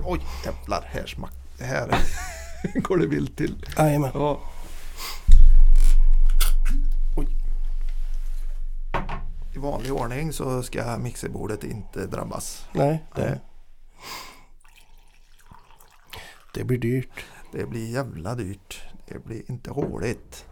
[0.04, 0.82] Oj, jävlar.
[0.86, 1.32] Här smack.
[1.60, 1.88] Här
[2.82, 3.66] går det vilt till.
[3.78, 4.10] Jajamän.
[4.14, 4.40] Ja.
[7.16, 7.26] Oj.
[9.54, 12.66] I vanlig ordning så ska mixerbordet inte drabbas.
[12.72, 13.04] Nej.
[13.14, 13.40] Det- Det.
[16.54, 17.24] det blir dyrt.
[17.52, 18.82] Det blir jävla dyrt.
[19.08, 20.46] Det blir inte roligt.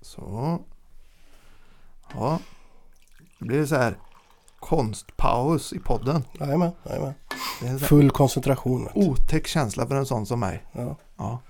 [0.00, 0.58] Så.
[2.14, 2.38] Ja.
[3.38, 3.98] Nu blir det så här
[4.64, 6.24] konstpaus i podden.
[6.40, 6.70] Jajamän.
[6.88, 7.14] Jajamän.
[7.80, 8.84] Full koncentration.
[8.84, 10.62] vet otäck känsla för en sån som mig.
[10.72, 10.96] Ja.
[11.18, 11.40] Ja.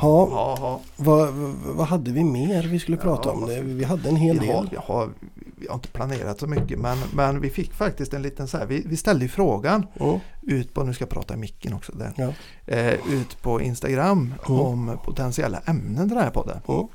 [0.00, 0.80] Ja, Ja, ja.
[0.96, 1.28] vad,
[1.76, 3.46] vad hade vi mer vi skulle prata Ja, om?
[3.46, 4.68] Det, ska- vi hade en hel del.
[4.70, 5.08] vi, har,
[5.56, 8.66] vi har inte planerat så mycket men, men vi fick faktiskt en liten så här,
[8.66, 10.20] vi, vi ställde frågan Mm.
[10.42, 12.34] ut på, nu ska jag prata i micken också, där,
[12.66, 14.60] eh, ut på Instagram Mm.
[14.60, 16.60] om potentiella ämnen till den här podden.
[16.68, 16.86] Mm.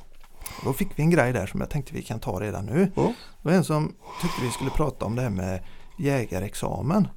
[0.64, 2.92] Då fick vi en grej där som jag tänkte vi kan ta redan nu.
[2.98, 3.14] Mm.
[3.42, 5.64] Det var en som tyckte vi skulle prata om det här med
[6.00, 7.08] jägarexamen.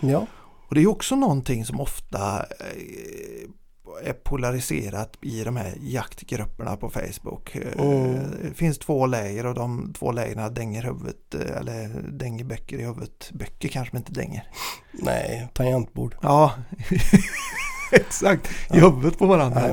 [0.00, 0.26] Ja.
[0.68, 6.90] Och det är också någonting som ofta eh, är polariserat i de här jaktgrupperna på
[6.90, 7.56] Facebook.
[7.56, 8.30] Eh, Mm.
[8.42, 12.84] Det finns två läger och de två lägren dänger huvudet eh, eller dänger böcker i
[12.84, 13.30] huvudet.
[13.32, 14.50] Böcker kanske man inte dänger.
[14.92, 16.16] Nej, tangentbord.
[16.22, 16.52] Ja,
[17.92, 18.50] exakt.
[18.74, 19.68] I huvudet på varandra.
[19.68, 19.72] i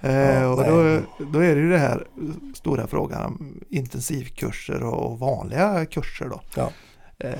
[0.00, 1.00] Ja, och då,
[1.32, 2.06] då är det ju det här
[2.54, 6.40] stora frågan om intensivkurser och vanliga kurser då.
[6.56, 6.70] Ja.
[7.18, 7.34] Eh,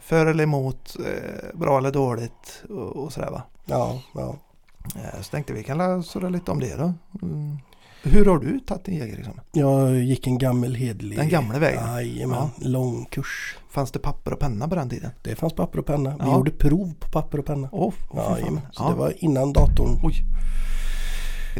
[0.00, 2.62] för eller emot, eh, bra eller dåligt
[2.94, 3.42] och, sådär va.
[3.64, 4.36] Ja, ja.
[4.96, 6.94] Eh, så tänkte vi kan surra lite om det då.
[7.22, 7.58] Mm.
[8.02, 9.40] Hur har du tagit din jägarexamen?
[9.52, 11.18] Jag gick en gammal hedlig...
[11.18, 11.86] Den gamla vägen?
[11.86, 13.58] Jajamän, lång kurs.
[13.70, 15.10] Fanns det papper och penna på den tiden?
[15.22, 16.10] Det fanns papper och penna.
[16.10, 16.36] Vi Ja.
[16.36, 17.68] gjorde prov på papper och penna.
[17.70, 17.92] Fan.
[18.38, 18.88] Jajamän, så ja.
[18.90, 20.00] det var innan datorn.
[20.02, 20.14] Oj.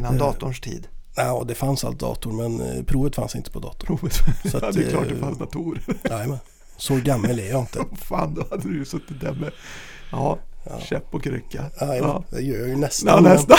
[0.01, 0.89] Innan Eh, datorns tid.
[1.17, 3.87] Ja, det fanns allt dator men eh, provet fanns inte på dator.
[3.87, 4.15] Provet.
[4.15, 4.23] Så
[4.63, 5.83] ja, att, det är klart det eh, fanns datorer.
[6.11, 6.39] Jajamän.
[6.77, 7.85] Så gammal är jag inte.
[7.97, 9.53] Fan, då hade du ju suttit där med
[10.13, 10.81] ja, Ja.
[10.81, 11.65] käpp och krycka.
[11.81, 13.25] Jajamän, det gör jag ju nästan.
[13.25, 13.57] Ja, nästan.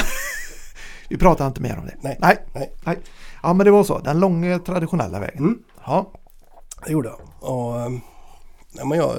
[1.10, 1.96] Vi pratar inte mer om det.
[2.02, 2.18] Nej.
[2.22, 2.38] Nej.
[2.54, 2.72] Nej.
[2.84, 2.98] Nej.
[3.44, 4.00] Ja, men det var så.
[4.00, 5.38] Den långa traditionella vägen.
[5.40, 5.60] Mm.
[5.86, 6.12] Ja.
[6.86, 7.50] Det gjorde jag.
[7.52, 7.90] Och, eh,
[8.72, 9.16] nej, men jag,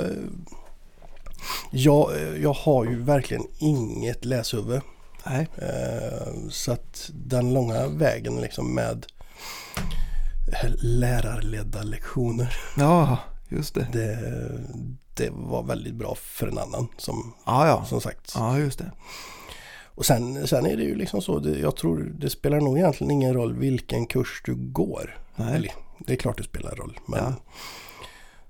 [1.70, 4.80] jag, jag har ju verkligen inget läshuvud.
[5.26, 5.48] Nej.
[5.58, 9.06] Eh, Så att den långa vägen liksom med
[10.82, 12.56] lärarledda lektioner.
[12.76, 13.87] Ja, just det.
[13.92, 14.18] Det,
[15.14, 17.85] det var väldigt bra för en annan som, Ja, ja.
[17.85, 18.32] som sagt.
[18.37, 18.90] Ja, just det.
[19.94, 21.38] Och sen, sen är det ju liksom så.
[21.38, 25.18] Det, jag tror det spelar nog egentligen ingen roll vilken kurs du går.
[25.37, 25.56] Nej.
[25.56, 26.98] Eller, det är klart det spelar roll.
[27.06, 27.35] Men,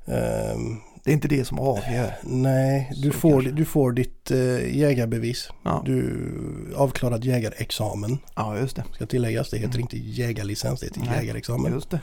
[0.05, 0.13] Ja.
[0.15, 2.13] ehm, Det är inte det som avgör.
[2.23, 3.51] nej, du Så får, kanske.
[3.51, 5.49] du får ditt eh, jägarbevis.
[5.65, 8.85] Ja, Du avklarad jägarexamen ja just det.
[8.95, 9.51] ska tilläggas.
[9.51, 9.81] Det heter Mm.
[9.81, 11.73] inte jägarlicens, det heter Nej, jägarexamen.
[11.73, 12.01] Just det.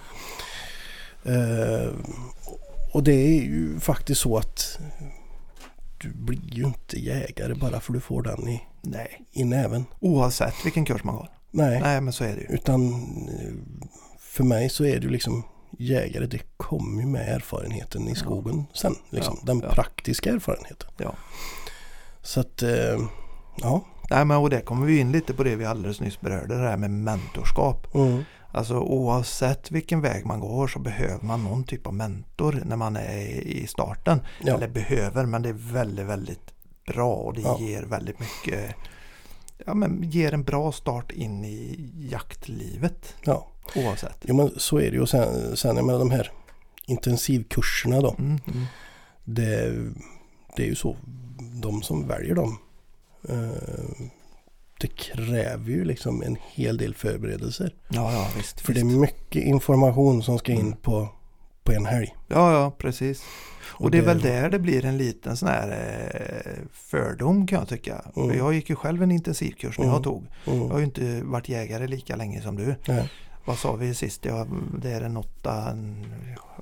[1.25, 1.93] Eh,
[2.93, 4.79] och det är ju faktiskt så att
[5.97, 9.21] du blir ju inte jägare bara för du får den i, Nej.
[9.31, 9.85] i näven.
[9.99, 11.29] Oavsett vilken kurs man går.
[11.51, 12.47] Nej, Nej, men så är det ju.
[12.47, 13.53] utan eh,
[14.19, 15.43] för mig så är det ju liksom
[15.77, 18.95] jägare, det kommer ju med erfarenheten i skogen sen.
[19.09, 19.69] Liksom, Ja, den ja.
[19.73, 20.89] praktiska erfarenheten.
[20.97, 21.13] Ja.
[22.21, 22.99] Så att, eh,
[23.57, 23.85] ja.
[24.09, 26.69] Nej, men och det kommer vi in lite på det vi alldeles nyss berörde, det
[26.69, 27.95] här med mentorskap.
[27.95, 28.23] Mm.
[28.51, 32.95] Alltså oavsett vilken väg man går så behöver man någon typ av mentor när man
[32.95, 34.21] är i starten.
[34.43, 34.55] Ja.
[34.55, 36.53] Eller behöver, men det är väldigt, väldigt
[36.93, 37.57] bra och det Ja.
[37.59, 38.75] ger väldigt mycket
[39.65, 43.47] Ja men ger en bra start in i jaktlivet ja.
[43.75, 44.17] Oavsett.
[44.21, 45.01] Jo men så är det ju.
[45.01, 46.31] Och sen, sen jag menar de här
[46.85, 48.15] intensivkurserna då.
[48.19, 48.65] Mm, mm.
[49.23, 49.71] Det,
[50.55, 50.97] det är ju så.
[51.61, 52.57] De som väljer dem.
[53.29, 54.05] Eh,
[54.81, 57.75] det kräver ju liksom en hel del förberedelser.
[57.89, 58.59] Ja, ja visst.
[58.61, 58.97] För det är visst.
[58.97, 60.73] mycket information som ska in Mm.
[60.77, 61.09] på,
[61.63, 62.15] på en helg.
[62.27, 63.23] Ja, ja precis.
[63.67, 65.69] Och det är väl där det blir en liten sån här
[66.45, 68.01] eh, fördom kan jag tycka.
[68.15, 68.37] Mm.
[68.37, 69.93] Jag gick ju själv en intensivkurs när Mm.
[69.93, 70.27] jag tog.
[70.45, 70.77] Jag har Mm.
[70.77, 72.75] ju inte varit jägare lika länge som du.
[72.87, 73.09] Nej.
[73.45, 74.25] Vad sa vi sist?
[74.25, 74.47] Jag,
[74.81, 76.05] det är en åtta, en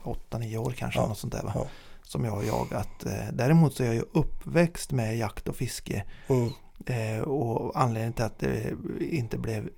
[0.03, 0.99] åtta, nio år kanske.
[0.99, 1.07] Ja.
[1.07, 1.51] Något sånt där, va?
[1.55, 1.65] Ja.
[2.03, 3.05] Som jag har jagat.
[3.05, 6.03] Eh, Däremot så är jag ju uppväxt med jakt och fiske.
[6.27, 6.49] Mm.
[6.85, 9.69] Eh, och anledningen till att det inte blev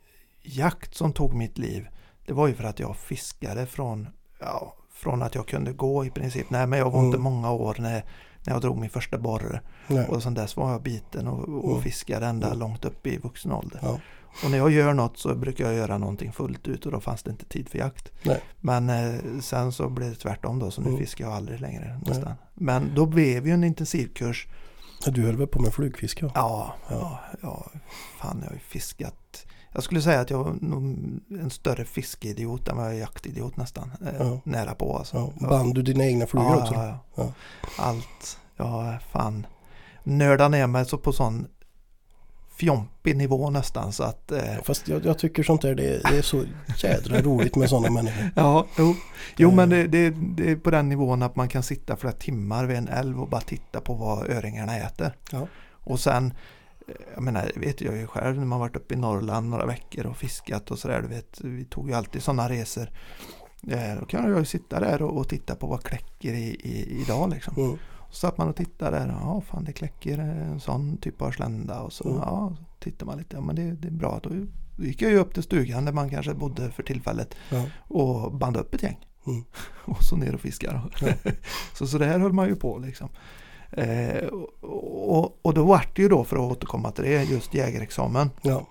[0.42, 1.88] jakt som tog mitt liv.
[2.26, 4.08] Det var ju för att jag fiskade från,
[4.40, 6.50] ja, från att jag kunde gå i princip.
[6.50, 7.06] Nej men jag var Mm.
[7.06, 8.06] inte många år när,
[8.46, 9.62] när jag drog min första borre.
[10.10, 11.82] Och sen dess var jag biten och, och Mm.
[11.84, 12.60] fiskade ända Mm.
[12.60, 13.80] långt upp i vuxen ålder.
[13.84, 14.00] Ja.
[14.44, 17.24] Och när jag gör något så brukar jag göra någonting fullt ut och då fanns
[17.24, 18.12] det inte tid för jakt.
[18.24, 18.42] Nej.
[18.60, 21.00] Men eh, sen så blev det tvärtom då så nu Mm.
[21.00, 22.34] fiskar jag aldrig längre nästan.
[22.54, 24.48] Men då blev ju en intensivkurs.
[25.06, 26.26] Du höll väl på med flugfiske?
[26.26, 26.74] Ja, Ja.
[26.90, 27.66] ja, ja,
[28.20, 29.46] fan jag har ju fiskat.
[29.74, 30.84] Jag skulle säga att jag nog
[31.30, 33.92] en större fiskeidiot än vad jag är jaktidiot nästan.
[34.06, 34.40] Eh, Ja.
[34.44, 35.34] Nära på alltså.
[35.40, 35.48] Ja.
[35.50, 36.74] Band du dina egna flugor ja, också?
[36.74, 37.24] ja, ja.
[37.24, 37.34] Ja.
[37.78, 38.40] Allt.
[38.58, 39.46] Ja, fan.
[40.04, 41.48] Nördade ner mig så på sån
[42.60, 46.22] fjompig nivå nästan så att eh, Fast jag, jag tycker sånt där det, det är
[46.22, 46.44] så
[46.78, 48.30] jädra roligt med sådana människor.
[48.36, 48.96] Ja, jo,
[49.38, 49.56] jo Eh.
[49.56, 52.78] men det, det, det är på den nivån att man kan sitta flera timmar vid
[52.78, 55.16] en älv och bara titta på vad öringarna äter.
[55.32, 55.48] Ja.
[55.72, 56.34] Och sen,
[56.88, 59.66] eh, jag menar, det vet jag ju själv när man varit uppe i Norrland några
[59.66, 62.90] veckor och fiskat och sådär, du vet, vi tog ju alltid sådana resor.
[63.72, 67.02] Eh, Då kan jag ju sitta där och, och titta på vad kläcker i, i,
[67.02, 67.54] idag liksom.
[67.58, 67.78] Mm.
[68.10, 69.08] Så satt man och tittade där.
[69.22, 71.80] Ja, fan det kläcker en sån typ av slända.
[71.82, 72.20] Och så, Mm.
[72.22, 73.36] ja, så tittar man lite.
[73.36, 74.20] Ja, men det, det är bra.
[74.24, 74.30] Då
[74.84, 77.66] gick jag ju upp till stugan där man kanske bodde för tillfället Ja.
[77.88, 78.98] och band upp ett gäng.
[79.28, 79.44] Mm.
[79.86, 80.82] och så ner och fiskar.
[81.02, 81.32] Ja.
[81.78, 83.10] så, så där höll man ju på liksom.
[83.72, 84.26] Eh,
[84.62, 88.30] och, och, och då vart det ju då för att återkomma till det, just jägarexamen.
[88.42, 88.66] Ja.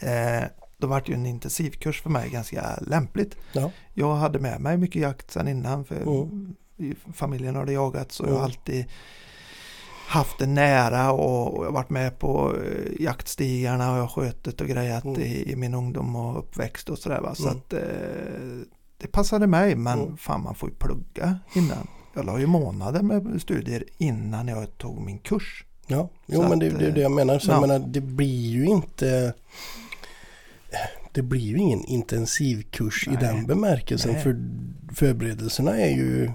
[0.00, 0.44] Eh,
[0.78, 3.36] då vart det ju en intensivkurs för mig ganska lämpligt.
[3.52, 3.70] Ja.
[3.94, 6.54] Jag hade med mig mycket jakt sedan innan för Mm.
[7.14, 8.38] Familjen har det jagat så jag Mm.
[8.38, 8.84] har alltid
[10.08, 14.08] haft det nära och, och jag har varit med på eh, jaktstigarna och jag har
[14.22, 15.20] skjutit och grejat Mm.
[15.20, 17.34] i, i min ungdom och uppväxt och sådär va.
[17.34, 17.56] Så Mm.
[17.58, 17.80] att eh,
[18.98, 20.16] det passade mig men Mm.
[20.16, 21.86] fan man får ju plugga innan.
[22.14, 25.64] Jag la ju månader med studier innan jag tog min kurs.
[25.86, 27.38] Ja, jo Så men det, att, det är det jag menar.
[27.38, 27.54] Så ja.
[27.54, 29.34] jag menar, det blir ju inte
[31.12, 34.12] det blir ju ingen intensivkurs i den bemärkelsen.
[34.12, 34.22] Nej.
[34.22, 34.36] För
[34.94, 36.30] förberedelserna är ju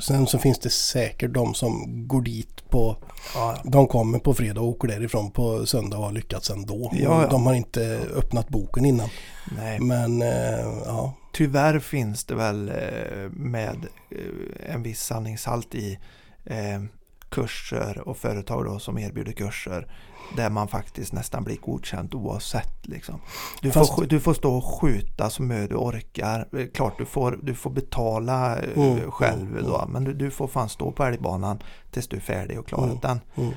[0.00, 2.96] Sen så finns det säkert de som går dit på
[3.34, 6.90] Ja, De kommer på fredag och åker därifrån på söndag och har lyckats ändå.
[6.92, 7.28] Ja, ja.
[7.30, 9.08] De har inte öppnat boken innan.
[9.56, 9.80] nej.
[9.80, 15.98] Men eh, ja, Tyvärr finns det väl eh, med eh, en viss sanningshalt i
[16.44, 16.82] eh,
[17.28, 19.94] kurser och företag då som erbjuder kurser
[20.36, 22.86] där man faktiskt nästan blir godkänd oavsett.
[22.86, 23.20] Liksom.
[23.62, 26.66] Du, Fast- får, du får stå och skjuta så mycket du orkar.
[26.74, 30.48] Klart du får, du får betala eh, Mm, själv mm, då men du, du får
[30.48, 31.58] fan stå på älgbanan
[31.90, 32.98] tills du är färdig och klarat Mm.
[33.00, 33.20] den.
[33.44, 33.52] mm.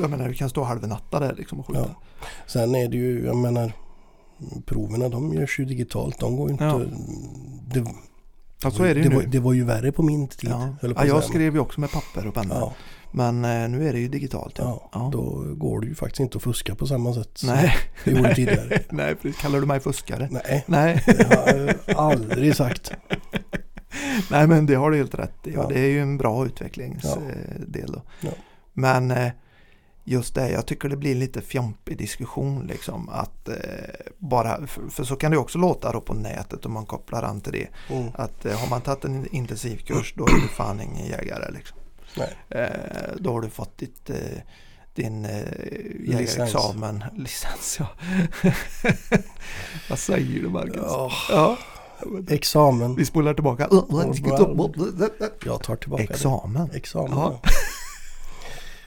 [0.00, 1.80] Jag menar du kan stå halvnatta där liksom och skjuta.
[2.20, 2.26] Ja.
[2.46, 3.72] Sen är det ju, jag menar
[4.66, 6.18] proverna de görs ju digitalt.
[6.20, 6.64] De går inte...
[6.64, 6.80] Ja.
[7.74, 7.84] Det,
[8.62, 9.16] Ja, så är det ju det, nu.
[9.16, 10.50] var, det var ju värre på min tid.
[10.50, 10.76] Ja.
[10.80, 12.54] på Ja, jag skrev ju också med papper och penna.
[12.54, 12.72] Ja,
[13.16, 14.54] Men eh, nu är det ju digitalt.
[14.58, 15.08] ja, Ja.
[15.12, 17.74] då går det ju faktiskt inte att fuska på samma sätt som Nej.
[18.04, 18.80] det gjorde tidigare.
[18.90, 19.40] Nej, precis.
[19.40, 20.28] kallar du mig fuskare?
[20.30, 21.02] Nej, Nej.
[21.06, 22.92] det har jag aldrig sagt.
[24.30, 25.52] Nej, men det har du helt rätt i.
[25.52, 25.66] Ja.
[25.68, 28.00] Det är ju en bra utvecklingsdel.
[28.20, 28.30] Ja.
[28.72, 29.32] Men eh,
[30.04, 33.08] just det, jag tycker det blir lite fjompig diskussion liksom.
[33.08, 33.54] Att eh,
[34.18, 37.40] bara, för, för så kan det också låta då på nätet om man kopplar an
[37.40, 37.68] till det.
[37.96, 38.10] Mm.
[38.14, 41.78] Att eh, har man tagit en intensivkurs då är du fan ingen jägare liksom.
[42.48, 42.66] Eh,
[43.18, 44.16] då har du fått ditt eh,
[44.94, 45.30] din eh,
[46.08, 47.86] jägarexamen, licens ja.
[49.90, 50.76] Vad säger du Marcus?
[50.76, 51.56] Ja, Ja.
[52.28, 52.96] examen.
[52.96, 53.68] Vi spolar tillbaka.
[55.44, 56.68] Jag tar tillbaka Examen.
[56.72, 56.76] det.
[56.76, 57.18] Examen.
[57.18, 57.40] Ja.
[57.42, 57.50] Ja.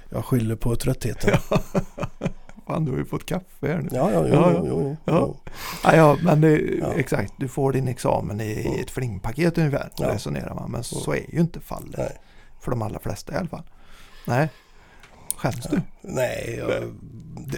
[0.09, 1.37] Jag skyller på tröttheten.
[2.67, 3.89] Fan, du har ju fått kaffe här nu.
[3.91, 5.37] Ja, ja, jo, Ja, jo, jo, jo.
[5.83, 5.93] Ja.
[5.95, 6.93] Ja, men det, Ja.
[6.93, 7.33] exakt.
[7.37, 9.89] Du får din examen i ett flingpaket ungefär.
[9.97, 10.13] Ja.
[10.13, 10.71] Resonerar man.
[10.71, 11.97] Men så är ju inte fallet.
[11.97, 12.17] Nej.
[12.67, 13.63] För de allra flesta i alla fall.
[14.25, 14.49] Nej.
[15.37, 15.81] Skäms du?
[16.01, 16.69] Nej, jag,
[17.47, 17.57] det,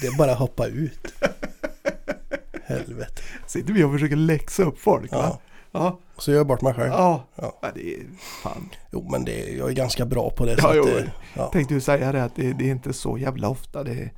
[0.00, 1.14] det är bara att hoppa ut.
[2.64, 3.22] Helvete.
[3.46, 5.18] Sitter vi och försöker läxa upp folk va?
[5.22, 5.40] Ja.
[5.80, 5.98] Ja.
[6.18, 6.90] Så gör jag bort mig själv.
[6.92, 7.24] Ja.
[7.34, 7.58] Ja.
[7.62, 7.68] ja.
[7.74, 8.00] det är
[8.42, 8.70] fan.
[8.92, 10.54] Jo, men det, jag är ganska bra på det.
[10.58, 10.84] Ja, jo.
[10.84, 11.46] det- ja.
[11.52, 14.10] Tänkte ju säga det att det, det är inte så jävla ofta det,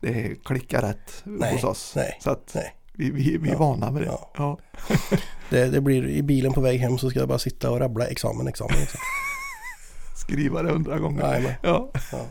[0.00, 1.92] det klickar rätt Nej, hos oss.
[1.96, 2.74] nej, Så att nej.
[2.92, 4.06] vi, vi, vi är Ja, vana med det.
[4.06, 4.30] ja.
[4.36, 4.58] Ja.
[5.50, 8.06] Det, det blir i bilen på väg hem så ska jag bara sitta och rabbla
[8.06, 8.76] examen, examen.
[8.82, 9.02] examen.
[10.30, 11.22] Skriva det hundra gånger.
[11.22, 11.52] Jajamän.
[11.62, 11.90] Ja.
[12.12, 12.26] Ja.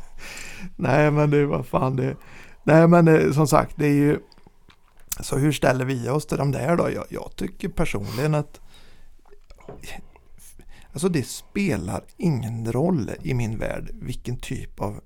[0.75, 2.15] Nej men det var fan det.
[2.63, 4.19] Nej men eh, som sagt det är ju.
[5.19, 6.89] Så hur ställer vi oss till de där då?
[6.91, 8.59] Jag, jag tycker personligen att.
[10.93, 14.99] Alltså det spelar ingen roll i min värld vilken typ av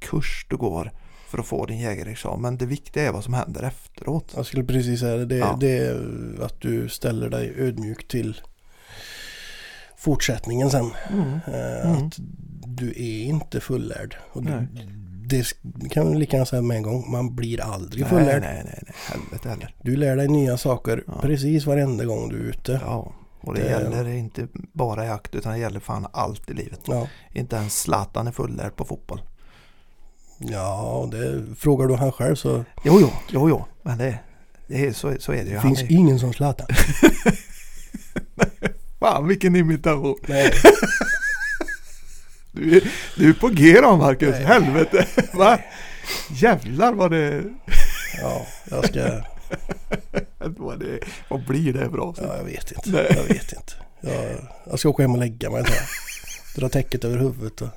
[0.00, 0.90] kurs du går
[1.28, 2.56] för att få din jägarexamen.
[2.56, 4.32] Det viktiga är vad som händer efteråt.
[4.36, 5.24] Jag skulle precis säga det.
[5.24, 5.56] Det, Ja.
[5.60, 8.40] det är att du ställer dig ödmjuk till
[9.96, 10.90] fortsättningen sen.
[11.12, 11.32] Mm.
[11.46, 12.06] Eh, Mm.
[12.06, 12.14] Att
[12.66, 14.16] du är inte fullärd.
[14.32, 14.68] Och du,
[15.28, 15.44] det
[15.90, 17.10] kan vi lika gärna säga med en gång.
[17.10, 18.42] Man blir aldrig Nej, fullärd.
[18.42, 19.74] nej, nej, nej, helvete heller.
[19.82, 21.12] Du lär dig nya saker Ja.
[21.22, 22.80] precis varenda gång du är ute.
[22.84, 26.80] Ja, och det Det- gäller inte bara jakt utan det gäller fan allt i livet.
[26.86, 29.20] Ja, Inte ens Zlatan är fullärd på fotboll.
[30.38, 33.64] ja det, frågar du han själv så Jo, jo, jo, jo.
[33.82, 34.18] men det,
[34.66, 35.54] det är, så, så är det ju.
[35.54, 36.66] det finns är, ingen som Zlatan.
[39.00, 40.18] fan vilken imitation.
[40.26, 40.52] Nej,
[42.52, 44.44] Du är, du är på G då Marcus, Nej.
[44.44, 45.06] helvete.
[45.34, 45.58] Va?
[46.30, 47.44] Jävlar vad det,
[48.20, 49.22] ja, jag ska...
[50.38, 51.00] vad det...
[51.28, 52.28] Vad blir det avsnitt?
[52.28, 52.90] Ja, jag vet inte.
[52.90, 53.06] Nej.
[53.16, 53.72] Jag vet inte.
[54.00, 55.64] Jag, jag ska åka hem och lägga mig.
[56.56, 57.68] Dra täcket över huvudet och...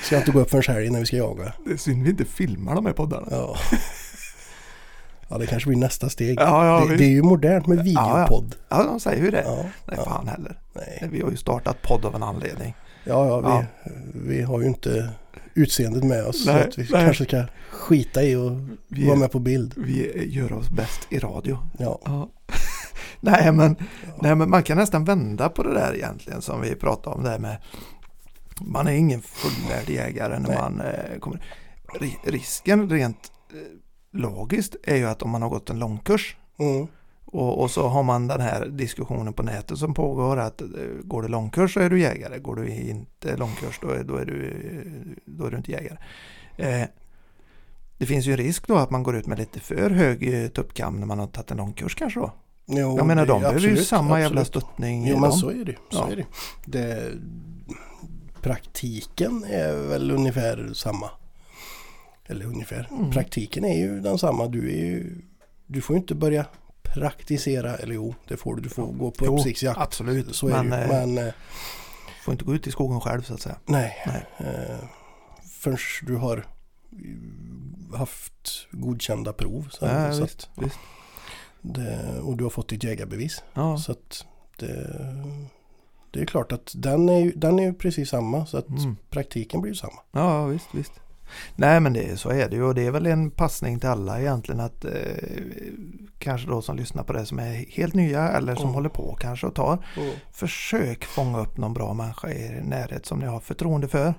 [0.00, 1.52] Ska inte gå upp förrän helgen när vi ska jaga.
[1.64, 3.26] Det är synd vi inte filmar de här poddarna.
[3.30, 3.56] Ja.
[5.32, 6.38] Ja, det kanske blir nästa steg.
[6.40, 7.82] Ja, ja, det, det är ju modernt med ja.
[7.82, 8.54] videopodd.
[8.68, 9.42] Ja, de säger ju det.
[9.46, 10.58] Ja, Nej, ja, fan heller.
[10.74, 11.08] nej.
[11.12, 12.74] Vi har ju startat podd av en anledning.
[13.04, 13.64] ja, ja, vi, Ja.
[14.14, 15.10] vi har ju inte
[15.54, 16.46] utseendet med oss.
[16.46, 17.04] Nej, så att vi nej.
[17.04, 18.52] kanske ska skita i och
[18.88, 19.74] Vi vara med på bild.
[19.76, 21.58] Vi gör oss bäst i radio.
[21.78, 22.28] Ja, Ja.
[23.20, 23.76] nej, men,
[24.20, 27.38] nej men man kan nästan vända på det där egentligen som vi pratade om det
[27.38, 27.56] med
[28.60, 31.42] man är ingen fullvärdig jägare när man eh, kommer.
[32.00, 33.58] Ri- Risken rent eh,
[34.12, 36.86] logiskt är ju att om man har gått en långkurs Mm.
[37.24, 40.68] och, och så har man den här diskussionen på nätet som pågår att eh,
[41.04, 42.38] går du långkurs så är du jägare.
[42.38, 45.96] Går du inte långkurs då är, då är, du, eh, då är du inte jägare.
[46.56, 46.88] Eh,
[47.98, 50.48] det finns ju en risk då att man går ut med lite för hög eh,
[50.48, 52.32] tuppkam när man har tagit en långkurs kanske då.
[52.66, 54.64] Jo, Jag menar de behöver ju absolut, samma jävla absolut.
[54.66, 55.06] stöttning.
[55.08, 55.76] Jo men så är det.
[55.90, 56.08] Så Ja.
[56.12, 56.24] är det.
[56.66, 57.12] det.
[58.40, 61.10] Praktiken är väl ungefär samma.
[62.32, 62.88] Eller ungefär.
[62.90, 63.10] Mm.
[63.10, 64.46] Praktiken är ju densamma.
[64.46, 65.22] Du, är ju,
[65.66, 66.46] du får inte börja
[66.82, 67.76] praktisera.
[67.76, 68.62] Eller jo, det får du.
[68.62, 69.80] Du får gå på Jo, uppsiktsjakt.
[69.80, 70.84] Absolut, Så är men, ju.
[70.84, 71.32] eh, Men eh,
[72.24, 73.56] får inte gå ut i skogen själv så att säga.
[73.66, 73.96] nej.
[74.06, 74.26] Nej.
[74.38, 74.78] Eh,
[75.60, 76.44] förrän du har
[77.96, 79.68] haft godkända prov.
[79.70, 80.78] Så, Ja, så visst, visst.
[81.60, 83.42] det, och du har fått ditt jägarbevis.
[83.54, 83.78] Ja.
[83.78, 84.26] Så att
[84.58, 84.98] det,
[86.10, 88.46] det är klart att den är, den är ju precis samma.
[88.46, 88.96] Så att Mm.
[89.10, 90.00] praktiken blir ju samma.
[90.12, 90.92] Ja, visst, visst.
[91.56, 94.20] Nej, men det, så är det ju och det är väl en passning till alla
[94.20, 94.90] egentligen att eh,
[96.18, 98.74] kanske då som lyssnar på det som är helt nya eller som Mm.
[98.74, 99.78] håller på kanske och tar.
[100.32, 104.14] Försök fånga upp någon bra människa i er närhet som ni har förtroende för.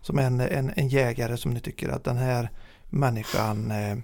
[0.00, 2.50] Som en, en, en jägare som ni tycker att den här
[2.84, 3.96] människan eh,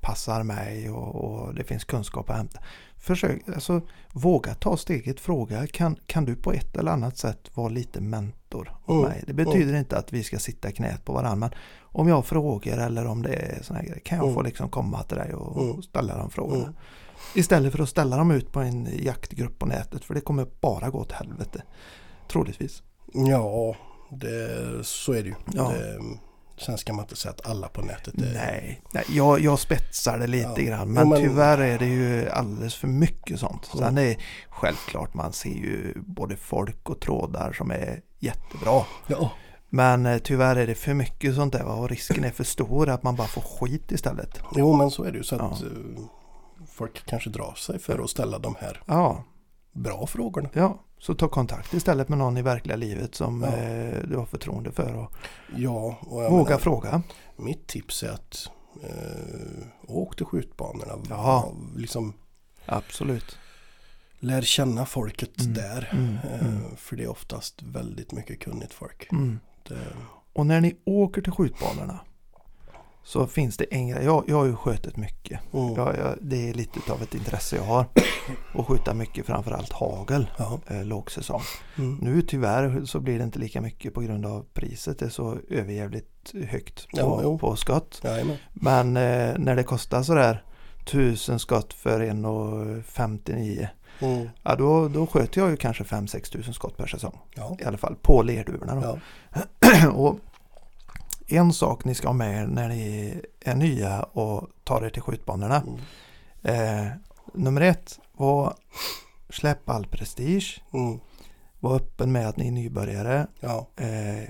[0.00, 2.60] passar mig och, och det finns kunskap att hämta.
[2.96, 3.80] Försök, alltså
[4.12, 8.43] våga ta steget, fråga kan, kan du på ett eller annat sätt vara lite mentor
[8.54, 9.24] åt Mm, mig?
[9.26, 11.50] Det betyder inte att vi ska sitta knät på varandra men
[11.82, 14.68] om jag har frågor eller om det är såna här grejer kan jag få liksom
[14.68, 16.74] komma till dig och, ställa de frågorna.
[17.34, 20.90] Istället för att ställa dem ut på en jaktgrupp på nätet för det kommer bara
[20.90, 21.62] gå åt helvete.
[22.28, 22.82] Troligtvis.
[23.12, 23.76] Ja,
[24.10, 25.34] det, så är det ju.
[25.54, 25.68] Ja.
[25.72, 26.00] Det,
[26.64, 28.32] sen ska man inte säga att alla på nätet är...
[28.34, 30.62] Nej, nej jag, jag spetsar det lite Ja.
[30.66, 33.70] grann men, men- tyvärr är det ju alldeles för mycket sånt.
[33.78, 34.16] Sen är
[34.48, 38.82] självklart man ser ju både folk och trådar som är jättebra.
[39.06, 39.30] Ja,
[39.68, 43.02] Men eh, tyvärr är det för mycket sånt där och risken är för stor att
[43.02, 44.40] man bara får skit istället.
[44.56, 45.24] jo men så är det ju.
[45.24, 45.44] Så Ja.
[45.44, 45.68] att eh,
[46.68, 49.24] folk kanske drar sig för att ställa de här Ja,
[49.72, 50.48] bra frågorna.
[50.52, 50.80] ja.
[50.98, 53.48] så ta kontakt istället med någon i verkliga livet som Ja.
[53.56, 55.12] eh, du har förtroende för och
[55.56, 57.02] Ja, och våga menar, fråga.
[57.36, 58.50] mitt tips är att
[58.82, 60.92] eh, åk till skjutbanorna.
[61.10, 61.52] Ja.
[61.76, 62.12] Liksom
[62.66, 63.38] Absolut.
[64.20, 65.54] Lär känna folket Mm.
[65.54, 65.88] där.
[65.92, 66.76] Mm, Eh, mm.
[66.76, 69.08] För det är oftast väldigt mycket kunnigt folk.
[69.12, 69.38] Mm.
[69.68, 69.78] Det,
[70.32, 72.00] Och när ni åker till skjutbanorna
[73.06, 74.04] så finns det en grej.
[74.04, 75.40] Jag, jag har ju skjutit mycket.
[75.54, 75.74] mm.
[75.74, 77.86] Jag, jag, det är lite av ett intresse jag har.
[78.54, 80.60] Att skjuta mycket, framförallt hagel, ja.
[80.66, 81.42] eh, lågsäsong.
[81.78, 81.96] Mm.
[82.02, 84.98] Nu tyvärr så blir det inte lika mycket på grund av priset.
[84.98, 88.00] Det är så överjävligt högt på, Ja, på skott.
[88.04, 88.36] Jajamän.
[88.52, 90.44] Men eh, när det kostar sådär
[90.86, 93.66] tusen skott för 1,59
[94.00, 94.28] Mm.
[94.42, 97.18] Ja då, då sköter jag ju kanske 5-6 tusen skott per säsong.
[97.34, 97.56] Ja.
[97.60, 98.98] I alla fall på lerduvorna då.
[99.34, 99.90] Ja.
[99.94, 100.18] och
[101.26, 105.02] en sak ni ska ha med er när ni är nya och tar er till
[105.02, 105.62] skjutbanorna.
[105.62, 106.86] Mm.
[106.86, 106.92] Eh,
[107.34, 108.54] nummer ett, var
[109.28, 110.62] släpp all prestige.
[110.72, 111.00] Mm.
[111.60, 113.26] Var öppen med att ni är nybörjare.
[113.40, 113.66] Ja.
[113.76, 114.28] Eh,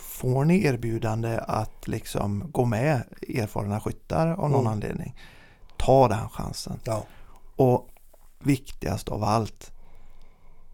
[0.00, 4.72] får ni erbjudande att liksom gå med erfarna skyttar av någon Mm.
[4.72, 5.14] anledning.
[5.76, 6.80] Ta den chansen.
[6.84, 7.04] Ja.
[7.56, 7.88] Och
[8.38, 9.72] viktigast av allt.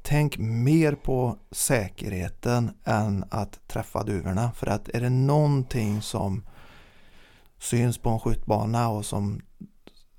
[0.03, 4.53] Tänk mer på säkerheten än att träffa duvorna.
[4.53, 6.43] För att är det någonting som
[7.59, 9.41] syns på en skjutbana och som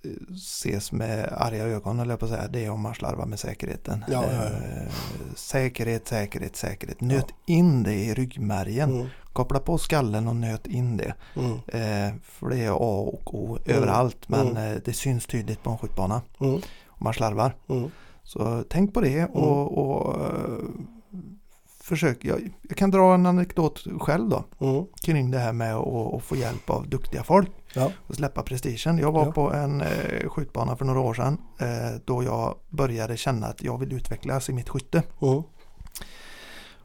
[0.03, 3.39] eh, ses med arga ögon eller på att säga, det är om man slarvar med
[3.39, 4.05] säkerheten.
[4.07, 4.43] Ja, ja, ja.
[4.45, 4.91] Eh,
[5.35, 7.01] säkerhet, säkerhet, säkerhet.
[7.01, 8.89] Nöt in det i ryggmärgen.
[8.95, 9.07] Mm.
[9.33, 11.13] Koppla på skallen och nöt in det.
[11.35, 11.51] Mm.
[11.51, 13.77] Eh, för det är A och O Mm.
[13.77, 14.81] överallt men Mm.
[14.85, 16.61] det syns tydligt på en skjutbana Mm.
[17.05, 17.55] Man slarvar.
[17.69, 17.89] Mm.
[18.23, 20.63] Så tänk på det och, och eh,
[21.81, 22.25] försök.
[22.25, 24.85] Jag, jag kan dra en anekdot själv då Mm.
[25.03, 27.91] kring det här med att, att få hjälp av duktiga folk Ja.
[28.07, 28.97] och släppa prestigen.
[28.97, 29.31] Jag var Ja.
[29.31, 33.77] på en eh, skjutbana för några år sedan eh, då jag började känna att jag
[33.77, 35.03] vill utvecklas i mitt skytte.
[35.21, 35.43] Mm.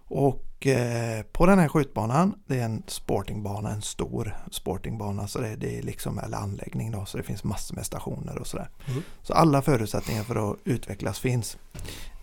[0.08, 5.56] Och eh, på den här skjutbanan, det är en sportingbana, en stor sportingbana, så det,
[5.56, 8.68] det är liksom, eller anläggning då, så det finns massor med stationer och sådär.
[8.88, 9.02] Mm.
[9.22, 11.56] Så alla förutsättningar för att utvecklas finns.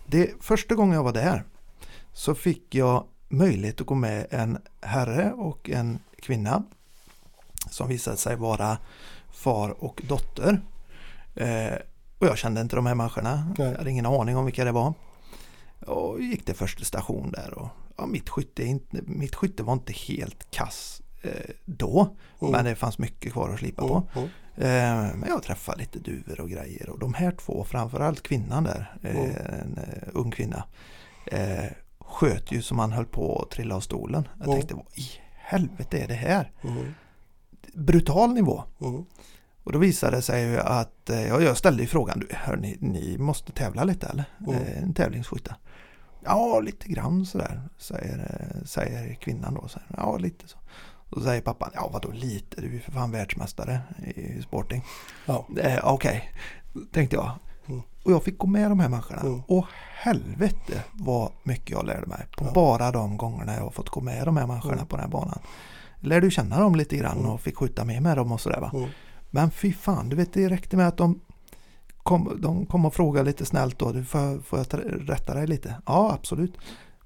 [0.06, 1.44] Det, första gången jag var där
[2.14, 6.64] så fick jag möjlighet att gå med en herre och en kvinna
[7.70, 8.78] som visade sig vara
[9.32, 10.62] far och dotter.
[11.36, 11.76] Eh,
[12.20, 13.54] och jag kände inte de här människorna.
[13.58, 13.68] Nej.
[13.68, 14.94] Jag hade ingen aning om vilka det var.
[15.80, 17.68] Och gick till första station där och
[17.98, 21.32] ja, mitt, skytte inte, mitt skytte var inte helt kass eh,
[21.66, 22.16] då.
[22.42, 22.52] Mm.
[22.52, 24.04] Men det fanns mycket kvar att slipa på.
[24.16, 24.30] Mm.
[24.58, 28.98] Eh, men jag träffade lite duvor och grejer och de här två, framförallt kvinnan där,
[29.04, 29.32] eh, Mm.
[29.36, 30.64] en eh, ung kvinna,
[31.26, 31.66] eh,
[32.00, 34.28] sköt ju som han höll på att trilla av stolen.
[34.38, 34.58] Jag Mm.
[34.58, 36.52] tänkte, vad i helvete är det här?
[36.64, 36.94] Mm.
[37.74, 38.64] Brutal nivå.
[38.82, 39.06] Mm.
[39.64, 42.56] Och då visade det sig ju att, eh, ja, jag ställde ju frågan, du, hör
[42.58, 44.26] ni, ni måste tävla lite eller?
[44.48, 44.54] Mm.
[44.62, 45.56] Eh, en tävlingsskytte.
[46.28, 49.68] Ja, lite grann sådär, säger, säger kvinnan då.
[49.74, 50.58] Här, ja, lite så.
[51.10, 53.80] Då säger pappan, ja vadå lite, du är för fan världsmästare
[54.16, 54.84] i sporting.
[55.26, 55.46] Ja.
[55.62, 56.32] Eh, Okej,
[56.92, 57.32] tänkte jag.
[57.68, 57.82] Mm.
[58.04, 59.22] Och jag fick gå med de här människorna.
[59.22, 59.42] Mm.
[59.48, 59.66] Och
[60.02, 62.26] helvete vad mycket jag lärde mig.
[62.38, 62.52] På Ja.
[62.54, 64.88] bara de gångerna jag har fått gå med de här människorna Mm.
[64.88, 65.40] på den här banan.
[66.00, 67.30] Lärde ju känna dem lite grann Mm.
[67.32, 68.72] och fick skjuta med med dem och sådär va.
[68.74, 68.90] Mm.
[69.30, 71.22] Men fy fan, du vet det räckte med att de
[72.08, 73.94] kom, de kom och frågade lite snällt då.
[74.04, 74.68] Får, får jag
[75.10, 75.76] rätta dig lite?
[75.86, 76.58] Ja, absolut.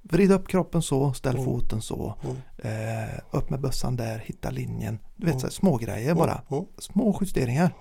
[0.01, 1.45] Vrid upp kroppen så, ställ Mm.
[1.45, 2.15] foten så.
[2.23, 2.37] Mm.
[2.57, 4.99] Eh, upp med bössan där, hitta linjen.
[5.15, 5.39] Du vet Mm.
[5.39, 6.41] så här, små grejer bara.
[6.51, 6.65] Mm.
[6.77, 7.73] Små justeringar.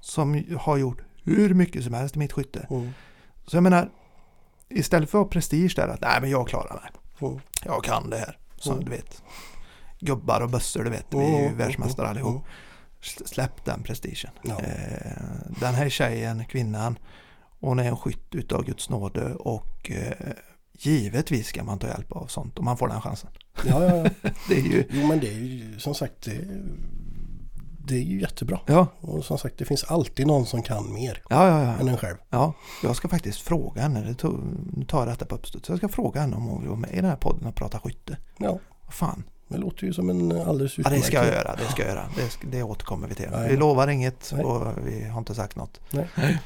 [0.00, 2.66] Som har gjort hur mycket som helst i mitt skytte.
[2.70, 2.90] Mm.
[3.46, 3.90] Så jag menar,
[4.68, 6.90] istället för att ha prestige där att nej men jag klarar mig.
[7.30, 7.40] Mm.
[7.64, 8.38] Jag kan det här.
[8.56, 8.84] Som Mm.
[8.84, 9.22] du vet.
[10.00, 11.06] Gubbar och bössor, du vet.
[11.10, 11.56] Vi är ju Mm.
[11.58, 12.10] världsmästare Mm.
[12.10, 12.44] allihop.
[13.06, 14.30] Släpp den prestigen.
[14.42, 14.60] Ja.
[14.60, 16.98] Eh, den här tjejen, kvinnan,
[17.60, 20.32] hon är en skytt utav Guds nåde och eh,
[20.72, 23.30] givetvis ska man ta hjälp av sånt om man får den chansen.
[23.64, 24.30] Ja, ja, ja.
[24.48, 26.40] Det är ju, Jo, men det är ju som sagt det,
[27.86, 28.60] det är ju jättebra.
[28.66, 31.92] ja, Och som sagt, det finns alltid någon som kan mer ja, ja, än ja.
[31.92, 32.16] en själv.
[32.30, 32.52] ja.
[32.82, 34.40] Jag ska faktiskt fråga henne, det tog,
[34.72, 36.90] nu tar jag detta på uppstuds, jag ska fråga henne om hon vill vara med
[36.92, 38.16] i den här podden och prata skytte.
[38.38, 41.64] Ja, Vad fan, det låter ju som en alldeles ja, det ska jag göra, det
[41.72, 42.04] ska jag göra.
[42.16, 43.28] Det, ska- det återkommer vi till.
[43.32, 43.48] Ja, ja.
[43.48, 44.44] Vi lovar inget Nej.
[44.44, 45.80] och vi har inte sagt något.
[45.90, 46.38] Nej.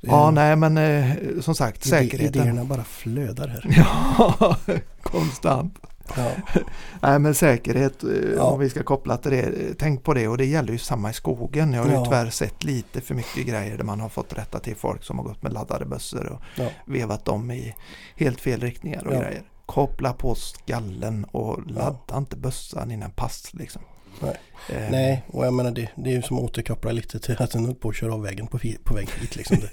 [0.00, 2.40] Ja, nej men eh, som sagt, Ide- säkerheten.
[2.42, 3.64] Idéerna bara flödar här.
[4.18, 4.56] Ja,
[5.02, 5.78] konstant.
[6.16, 6.30] Ja,
[7.02, 8.42] Nej men säkerhet, eh, Ja.
[8.42, 11.10] om vi ska koppla till det, eh, tänk på det och det gäller ju samma
[11.10, 11.72] i skogen.
[11.72, 12.04] Jag har ju Ja.
[12.04, 15.24] tyvärr sett lite för mycket grejer där man har fått rätta till folk som har
[15.24, 17.74] gått med laddade bössor och ja, vevat dem i
[18.16, 19.20] helt fel riktningar och Ja.
[19.20, 19.42] grejer.
[19.70, 23.82] Koppla på skallen och ladda inte bössan innan pass liksom.
[24.22, 24.36] Nej.
[24.68, 27.50] Eh, nej, och jag menar det, det är ju som att återkoppla lite till att
[27.50, 29.56] den höll på att köra av vägen på, på väg hit liksom.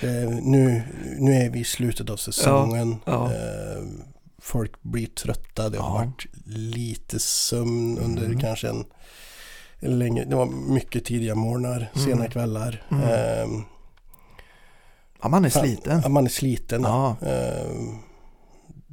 [0.00, 0.82] Det, eh, nu,
[1.18, 2.96] nu är vi i slutet av säsongen.
[3.04, 3.32] Ja.
[3.32, 3.82] Eh,
[4.38, 5.68] folk blir trötta.
[5.68, 6.04] Det har Ja.
[6.06, 8.40] varit lite sömn under Mm.
[8.40, 8.84] kanske en,
[9.80, 12.06] en längre, det var mycket tidiga morgnar, Mm.
[12.08, 12.82] sena kvällar.
[12.90, 13.02] Mm.
[13.04, 13.62] Eh,
[15.22, 16.00] Ja, man är sliten.
[16.02, 16.82] ja, Man är sliten.
[16.82, 17.70] Ja, Eh,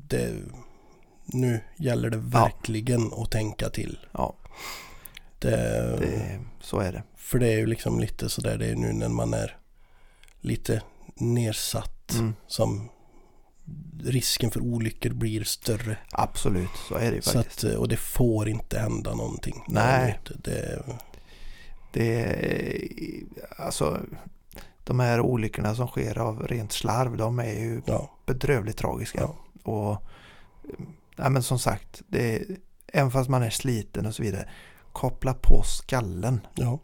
[0.09, 0.33] det,
[1.25, 3.99] nu gäller det verkligen att tänka till.
[4.11, 4.35] ja
[5.39, 5.49] Det,
[5.99, 7.03] det, så är det.
[7.15, 9.57] För det är ju liksom lite sådär det är nu när man är
[10.41, 10.81] lite
[11.15, 12.33] nedsatt Mm.
[12.47, 12.89] som
[14.03, 15.97] risken för olyckor blir större.
[16.11, 17.63] Absolut, så är det ju faktiskt.
[17.63, 19.63] att, och det får inte hända någonting.
[19.67, 20.19] Nej.
[20.43, 20.83] Det,
[21.91, 22.41] det,
[23.57, 23.99] alltså
[24.83, 29.19] de här olyckorna som sker av rent slarv, de är ju ja, bedrövligt tragiska.
[29.21, 29.35] Ja.
[29.63, 30.03] Och
[31.15, 32.45] ja, men som sagt, det är,
[32.87, 34.49] även fast man är sliten och så vidare,
[34.93, 36.41] koppla på skallen.
[36.55, 36.79] ja,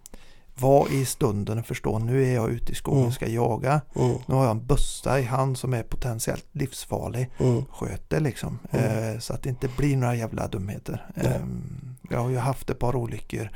[0.58, 3.14] Var i stunden och förstå, nu är jag ute i skogen och Mm.
[3.14, 3.82] ska jaga.
[3.96, 7.30] mm, Nu har jag en bössa i hand som är potentiellt livsfarlig.
[7.38, 8.60] mm, Sköt det liksom.
[8.72, 9.14] Mm.
[9.14, 11.06] Eh, så att det inte blir några jävla dumheter.
[11.16, 11.42] Eh,
[12.10, 13.50] jag har ju haft ett par olyckor.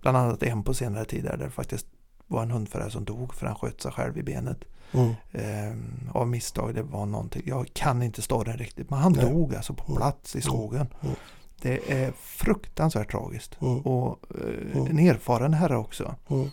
[0.00, 1.86] Bland annat en på senare tid där det faktiskt
[2.26, 4.58] var en hundförare som dog för han sköt sig själv i benet.
[4.92, 5.72] Mm, Eh,
[6.16, 7.42] av misstag, det var någonting.
[7.46, 8.90] Jag kan inte storyn riktigt.
[8.90, 9.30] Men han Nej.
[9.30, 9.96] dog alltså på Mm.
[9.96, 10.86] plats i skogen.
[11.02, 11.14] Mm.
[11.62, 13.60] Det är fruktansvärt tragiskt.
[13.60, 14.86] mm, Och eh, Mm.
[14.86, 16.14] en erfaren herre också.
[16.28, 16.50] mm.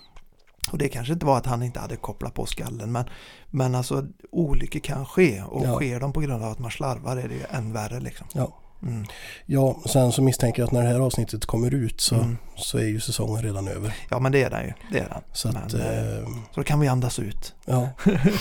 [0.71, 2.91] Och det kanske inte var att han inte hade kopplat på skallen.
[2.91, 3.05] Men,
[3.47, 5.41] men alltså olyckor kan ske.
[5.43, 5.75] Och Ja.
[5.75, 8.27] sker de på grund av att man slarvar är det ju än värre liksom.
[8.33, 8.53] Ja.
[8.81, 9.05] Mm.
[9.45, 12.37] ja, sen så misstänker jag att när det här avsnittet kommer ut så, Mm.
[12.55, 13.95] så är ju säsongen redan över.
[14.09, 14.73] Ja men det är den ju.
[14.91, 15.21] Det är den.
[15.33, 17.55] Så att, Men, eh, eh, Så då kan vi andas ut.
[17.65, 17.89] ja,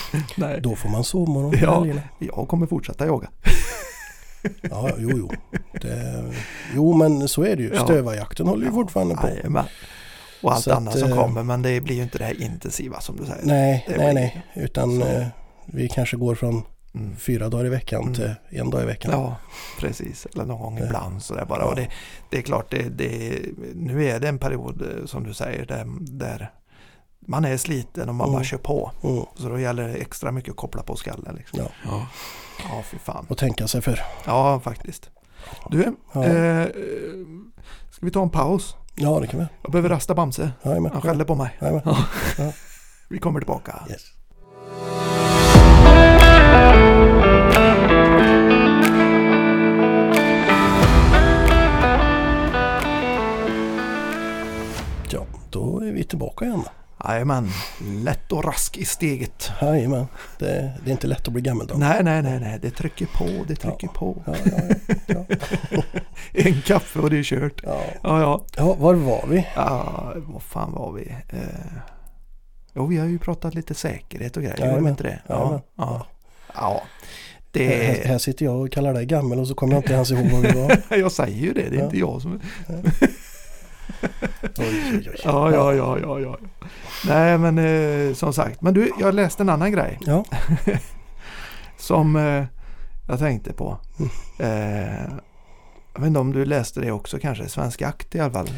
[0.61, 1.74] då får man sovmorgon på Ja.
[1.78, 2.03] helgerna.
[2.18, 3.28] Jag kommer fortsätta jaga.
[4.70, 5.30] Ja, jo, jo.
[5.80, 6.24] Det,
[6.74, 7.74] jo, men så är det ju.
[7.74, 7.84] Ja.
[7.84, 9.28] Stövarjakten håller ju fortfarande på.
[9.28, 9.64] Jajamän.
[10.43, 11.43] Och allt Så att, annat som eh, kommer.
[11.43, 13.45] Men det blir ju inte det här intensiva som du säger.
[13.47, 14.43] Nej, nej, nej.
[14.55, 15.07] Utan Så.
[15.07, 15.26] eh,
[15.66, 16.62] vi kanske går från.
[17.18, 18.14] Fyra dagar i veckan Mm.
[18.14, 19.12] till en dag i veckan.
[19.12, 19.36] Ja,
[19.80, 20.26] precis.
[20.26, 21.61] Eller någon gång ibland sådär bara.
[21.61, 21.66] ja.
[21.66, 21.88] Och det,
[22.30, 23.38] det är klart, det, det,
[23.74, 26.51] nu är det en period eh, som du säger där, där
[27.28, 28.34] man är sliten och man Mm.
[28.38, 28.90] bara kör på.
[29.05, 29.24] Mm.
[29.34, 31.34] Så då gäller det extra mycket att koppla på skallen.
[31.36, 31.59] Liksom.
[31.62, 31.68] Ja.
[31.84, 32.07] Ja.
[32.68, 33.26] ja, fy fan.
[33.28, 34.01] Och tänka sig för.
[34.26, 35.11] Ja, faktiskt.
[35.70, 36.66] Du, Ja, eh,
[37.90, 38.76] ska vi ta en paus?
[38.94, 39.47] ja det kan vi.
[39.62, 40.51] Jag behöver rasta Bamse.
[40.62, 40.92] Jajamän.
[40.92, 41.57] Han skäller på mig.
[41.61, 41.82] Jajamän.
[43.09, 43.82] Vi kommer tillbaka.
[43.90, 44.03] Yes.
[55.97, 56.62] Vi tillbaka igen.
[57.09, 57.49] Jajamän,
[58.03, 59.51] lätt och rask i steget.
[59.61, 60.07] Jajamän,
[60.38, 61.74] det, det är inte lätt att bli gammal då.
[61.74, 64.22] Nej, nej, nej, nej, det trycker på, det trycker på.
[64.26, 64.74] Ja, ja,
[65.07, 65.24] ja,
[65.70, 65.82] ja.
[66.32, 67.61] En kaffe och det är kört.
[67.64, 67.80] ja.
[68.03, 68.74] Ja, ja.
[68.74, 69.47] var var vi?
[69.57, 71.09] Ja, vad fan var vi?
[71.28, 71.38] Eh,
[72.74, 74.66] jo, vi har ju pratat lite säkerhet och grejer.
[74.70, 75.18] Gjorde vi inte det?
[75.26, 76.07] Ja, ja.
[76.55, 76.82] ja.
[77.55, 80.11] Här, Det, här sitter jag och kallar dig gammal och så kommer jag inte ens
[80.11, 80.78] ihåg vad vi var.
[80.99, 82.40] jag säger ju det, det är inte jag som...
[84.59, 85.16] Oj, oj, oj.
[85.24, 86.37] Ja, ja, ja, ja, ja.
[87.07, 88.62] Nej, men eh, som sagt.
[88.62, 90.24] Men du, jag läste en annan grej Ja,
[91.78, 92.45] som eh,
[93.09, 93.78] jag tänkte på.
[93.99, 94.11] Mm.
[94.39, 95.11] Eh,
[95.95, 98.51] jag vet inte om du läste det också kanske, Svensk Akt i alla fall.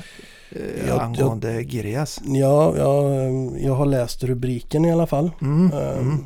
[0.51, 2.21] Eh, Jag- angående Girjas.
[2.25, 3.13] ja jag,
[3.61, 5.31] jag har läst rubriken i alla fall.
[5.43, 6.25] Mm, Ehm, mm.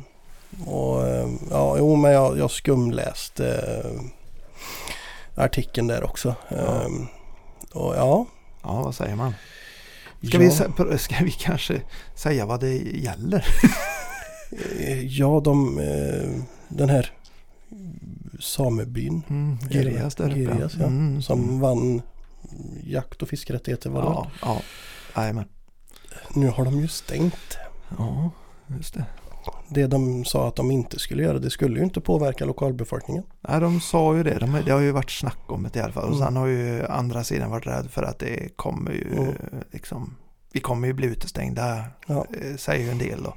[0.67, 3.47] Och ehm, ja, jo men jag, jag skumläste
[3.83, 6.35] eh, artikeln där också.
[6.49, 6.81] Ja.
[7.73, 8.25] Och ja.
[8.63, 9.33] Ja, vad säger man?
[10.27, 11.81] Ska, ja, vi, ska vi kanske
[12.15, 13.45] säga vad det gäller?
[14.79, 17.11] eh, Ja, de, eh, den här
[18.39, 20.29] samebyn Mm, Girjas där.
[20.29, 20.85] Girjas, ja.
[20.85, 21.59] Mm, som mm.
[21.59, 22.01] vann
[22.83, 24.61] jakt och fiskerättigheter var det Ja, ja.
[25.21, 25.45] Jajamän.
[26.35, 27.57] Nu har de ju stängt.
[27.97, 28.31] Ja,
[28.77, 29.05] just det.
[29.73, 33.23] Det de sa att de inte skulle göra, det skulle ju inte påverka lokalbefolkningen.
[33.47, 34.37] Nej, de sa ju det.
[34.39, 36.03] De, det har ju varit snack om det i alla fall.
[36.03, 36.25] Och Mm.
[36.25, 39.33] sen har ju andra sidan varit rädd för att det kommer ju Mm.
[39.71, 40.15] liksom,
[40.53, 42.25] vi kommer ju bli utestängda, Ja.
[42.41, 43.33] eh, säger ju en del då.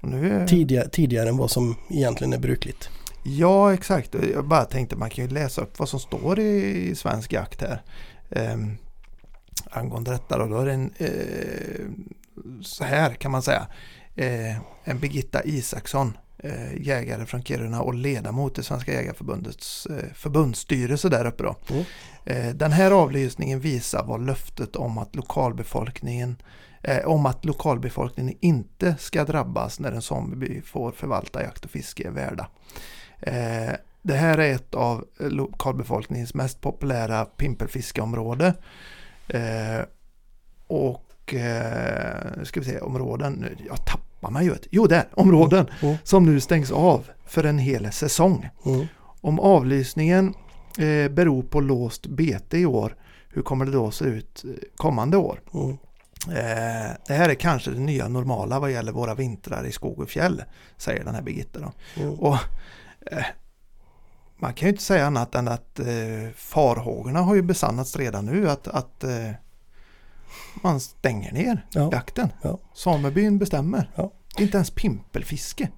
[0.00, 2.88] Och nu, är- Tidigare, tidigare än vad som egentligen är brukligt.
[3.24, 4.14] Ja, exakt.
[4.34, 7.82] Jag bara tänkte man kan ju läsa upp vad som står i, Svensk Jakt här.
[8.54, 8.76] Um,
[9.70, 10.46] angående detta då.
[10.46, 11.86] Då är det en, eh,
[12.62, 13.66] så här kan man säga.
[14.14, 21.08] Eh, en Birgitta Isaksson, eh, jägare från Kiruna och ledamot i Svenska Jägarförbundets eh, förbundsstyrelse
[21.08, 21.56] där uppe då.
[21.70, 21.84] Mm.
[22.24, 26.36] Eh, den här avlysningen visar vad löftet om att lokalbefolkningen
[26.82, 32.06] eh, om att lokalbefolkningen inte ska drabbas när en sameby får förvalta jakt och fiske
[32.06, 32.48] är värda.
[33.20, 38.54] Eh, det här är ett av lokalbefolkningens mest populära pimpelfiskeområde.
[39.28, 39.80] Eh,
[40.66, 44.54] och eh, nu ska vi se områden, jag tappar mig ju.
[44.70, 45.96] Jo där, områden Mm.
[46.04, 48.48] som nu stängs av för en hel säsong.
[48.66, 48.86] Mm.
[49.20, 50.34] Om avlysningen
[50.78, 52.96] eh, beror på låst bete i år,
[53.28, 55.40] hur kommer det då se ut eh, kommande år?
[55.54, 55.70] Mm.
[56.28, 60.08] Eh, det här är kanske det nya normala vad gäller våra vintrar i skog och
[60.08, 60.42] fjäll,
[60.76, 61.60] säger den här Birgitta.
[61.60, 61.72] Då.
[62.02, 62.14] Mm.
[62.14, 62.36] Och,
[63.10, 63.24] eh,
[64.36, 65.86] man kan ju inte säga annat än att eh,
[66.36, 69.30] farhågorna har ju besannats redan nu att, att eh,
[70.62, 71.88] man stänger ner Ja.
[71.92, 72.28] jakten.
[72.42, 72.58] Ja.
[72.74, 73.90] Samebyn bestämmer.
[73.94, 74.12] Ja.
[74.38, 75.68] Inte ens pimpelfiske.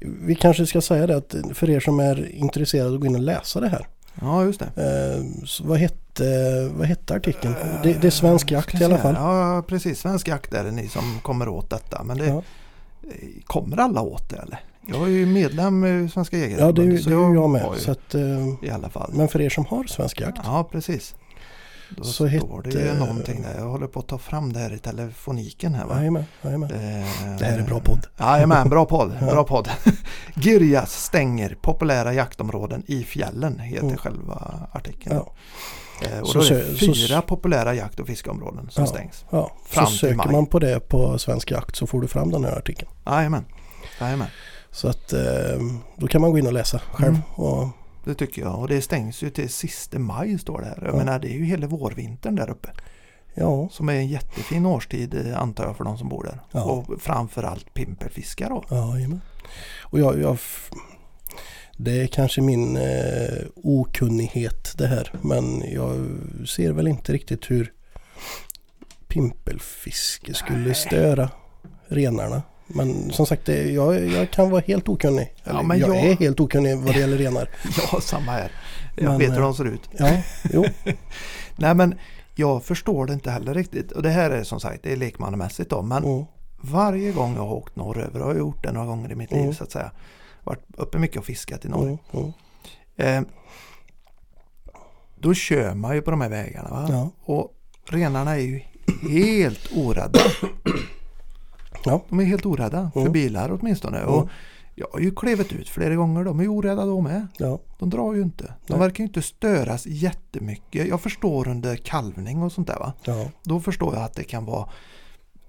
[0.00, 3.20] Vi kanske ska säga det att för er som är intresserade att gå in och
[3.20, 3.86] läsa det här.
[4.20, 4.66] Ja, just det.
[4.76, 5.24] Eh,
[5.66, 6.24] vad, hette,
[6.74, 7.54] vad hette artikeln?
[7.82, 9.14] Det, det är Svensk Jakt i alla fall.
[9.14, 10.00] Ja, precis.
[10.00, 12.02] Svensk jakt är det ni som kommer åt detta.
[12.04, 12.42] Men det, Ja.
[13.02, 14.60] eh, kommer alla åt det eller?
[14.86, 16.94] Jag är ju medlem i Svenska Ja, det är, Jägareförbundet.
[16.98, 17.66] ju- så det är ju jag med.
[17.74, 19.10] ju Så att, eh, I alla fall.
[19.14, 20.38] men för er som har Svensk Jakt.
[20.44, 21.14] Ja, precis.
[21.96, 23.54] Då Så står hette- det ju någonting där.
[23.58, 25.96] Jag håller på att ta fram det här i telefoniken här va?
[25.98, 26.70] Jajamän, jajamän.
[26.70, 28.06] Eh, Det här är bra podd.
[28.18, 29.12] Jajamän, bra podd.
[29.20, 29.26] Ja.
[29.26, 29.68] Bra podd.
[30.34, 33.96] Girjas stänger populära jaktområden i fjällen heter Mm.
[33.96, 35.16] själva artikeln.
[35.16, 35.32] Ja.
[36.08, 38.90] Eh, och Så då är det sö- så- fyra populära jakt och fiskeområden som Ja.
[38.90, 39.24] stängs.
[39.30, 40.32] Ja, Fram så söker maj.
[40.32, 42.90] man på det på Svensk Jakt så får du fram den här artikeln.
[43.06, 43.44] Jajamän.
[44.00, 44.28] Jajamän.
[44.70, 45.20] Så att eh,
[45.96, 47.08] då kan man gå in och läsa själv.
[47.14, 47.20] Mm.
[47.34, 47.68] Och,
[48.04, 48.58] Det tycker jag.
[48.58, 50.78] Och det stängs ju till sista maj står det här.
[50.84, 50.98] Jag Ja.
[50.98, 52.68] menar det är ju hela vårvintern där uppe.
[53.34, 56.40] ja, Som är en jättefin årstid eh, antar jag för de som bor där.
[56.52, 56.62] Ja.
[56.64, 58.64] Och framförallt pimpelfiskar då.
[58.70, 59.20] ja, jajamän.
[59.82, 60.38] Och jag, jag,
[61.76, 65.12] det är kanske min eh, okunnighet det här.
[65.22, 66.06] Men jag
[66.48, 67.72] ser väl inte riktigt hur
[69.08, 70.74] pimpelfiske skulle Nej.
[70.74, 71.30] störa
[71.88, 72.42] renarna.
[72.74, 75.34] Men som sagt, jag, jag kan vara helt okunnig.
[75.44, 77.48] Ja, Eller, men jag, jag- är helt okunnig vad det gäller renar.
[77.92, 78.52] Ja, samma här.
[78.96, 79.88] Jag Men, vet hur eh, de ser ut.
[79.98, 80.64] Ja, jo.
[81.56, 81.94] Nej men
[82.34, 83.92] jag förstår det inte heller riktigt.
[83.92, 85.82] Och det här är som sagt, det är lekmannamässigt då.
[85.82, 86.24] Men Mm,
[86.62, 89.30] varje gång jag har åkt norröver, och jag har gjort det några gånger i mitt
[89.30, 89.54] liv Mm.
[89.54, 89.90] så att säga.
[90.44, 91.82] Varit uppe mycket och fiskat i norr.
[91.86, 92.32] mm, mm.
[92.96, 93.22] Eh,
[95.18, 96.86] då kör man ju på de här vägarna.
[96.90, 97.54] Ja, Och
[97.88, 98.60] renarna är ju
[99.10, 100.20] helt orädda.
[101.84, 102.04] Ja.
[102.08, 103.12] De är helt orädda för Mm.
[103.12, 103.98] bilar åtminstone.
[103.98, 104.10] Mm.
[104.10, 104.28] Och
[104.74, 106.24] jag har ju klivit ut flera gånger.
[106.24, 107.26] De är orädda de med.
[107.38, 108.44] ja, De drar ju inte.
[108.44, 108.78] De Nej.
[108.78, 110.88] verkar ju inte störas jättemycket.
[110.88, 112.92] Jag förstår under kalvning och sånt där va.
[113.04, 113.28] ja.
[113.44, 114.68] Då förstår jag att det kan vara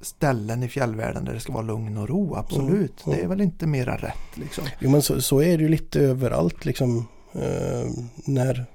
[0.01, 2.35] ställen i fjällvärlden där det ska vara lugn och ro.
[2.35, 3.05] Absolut.
[3.05, 3.17] Mm.
[3.17, 4.63] Det är väl inte mera rätt liksom.
[4.79, 7.07] Jo men så, så är det ju lite överallt liksom.
[7.33, 7.89] Eh,
[8.25, 8.65] när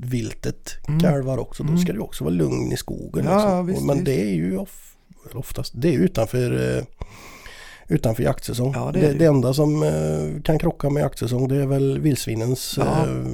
[0.00, 1.00] viltet Mm.
[1.00, 1.62] kalvar också.
[1.62, 1.80] Då Mm.
[1.80, 3.24] ska det också vara lugn i skogen.
[3.24, 3.66] Ja, liksom.
[3.66, 4.06] visst, men visst.
[4.06, 4.95] det är ju off,
[5.34, 6.84] oftast, det är utanför, eh,
[7.88, 8.72] utanför jaktsäsong.
[8.74, 9.24] Ja, det det, det.
[9.26, 12.84] enda som eh, kan krocka med jaktsäsong det är väl vildsvinens Ja.
[13.06, 13.26] eh,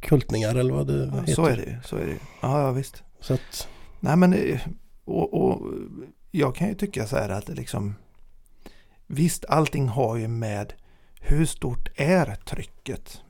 [0.00, 1.32] kultningar eller vad det Ja, heter.
[1.34, 1.78] så är det.
[1.84, 2.16] Så är det.
[2.42, 3.02] Ja, ja visst.
[3.20, 3.68] Så att,
[4.00, 4.58] Nej men
[5.04, 5.60] och, och
[6.30, 7.94] jag kan ju tycka så här att liksom
[9.06, 10.72] Visst allting har ju med
[11.20, 13.20] hur stort är trycket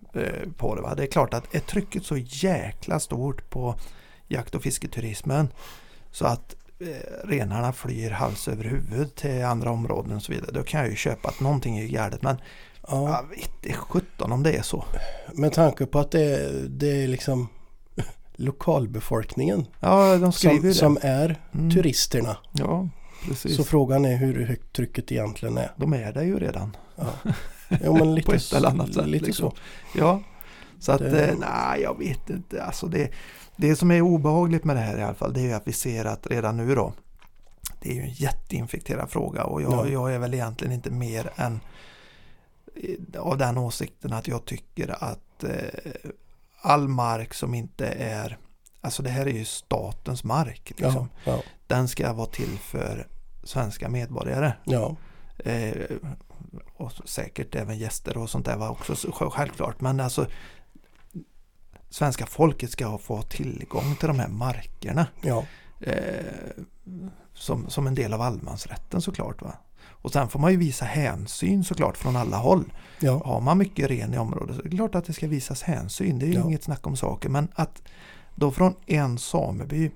[0.56, 0.94] på det va?
[0.94, 3.74] Det är klart att är trycket så jäkla stort på
[4.28, 5.48] jakt och fisketurismen
[6.10, 6.56] så att
[7.24, 10.50] renarna flyr hals över huvud till andra områden och så vidare.
[10.52, 12.36] Då kan jag ju köpa att någonting är galet men
[12.88, 14.84] ja, jag vet inte 17 om det är så.
[15.34, 17.48] med tanke på att det, det är liksom
[18.36, 20.74] lokalbefolkningen Ja, de som, det.
[20.74, 21.70] som är Mm.
[21.70, 22.36] turisterna.
[22.52, 22.88] Ja,
[23.28, 23.56] precis.
[23.56, 25.70] Så frågan är hur högt trycket egentligen är.
[25.76, 26.76] de är där ju redan.
[26.96, 27.06] Ja.
[27.84, 29.06] Jo, men lite, på ett eller annat sätt.
[29.06, 29.50] lite liksom.
[29.50, 29.56] så.
[29.98, 30.22] Ja,
[30.80, 32.62] så att Det- eh, nej, jag vet inte.
[32.64, 33.10] Alltså det,
[33.58, 36.04] det som är obehagligt med det här i alla fall, det är att vi ser
[36.04, 36.92] att redan nu då,
[37.80, 39.88] det är ju en jätteinfekterad fråga och jag, Ja.
[39.88, 41.60] jag är väl egentligen inte mer än
[42.74, 45.50] eh, av den åsikten att jag tycker att eh,
[46.60, 48.38] all mark som inte är,
[48.80, 51.08] alltså det här är ju statens mark, liksom.
[51.24, 53.06] Ja, ja, den ska vara till för
[53.44, 54.52] svenska medborgare.
[55.38, 55.72] Eh,
[56.76, 59.80] och säkert även gäster och sånt där var också så- självklart.
[59.80, 60.26] Men alltså
[61.90, 65.06] svenska folket ska få tillgång till de här markerna.
[65.22, 65.44] ja,
[65.80, 66.62] Eh,
[67.34, 69.42] som, som en del av allemansrätten såklart.
[69.42, 69.52] Va?
[69.88, 72.72] Och sen får man ju visa hänsyn såklart från alla håll.
[73.00, 75.62] ja, Har man mycket ren i området så är det klart att det ska visas
[75.62, 76.18] hänsyn.
[76.18, 76.44] Det är ju Ja.
[76.44, 77.28] inget snack om saker.
[77.28, 77.82] Men att
[78.34, 79.90] då från en sameby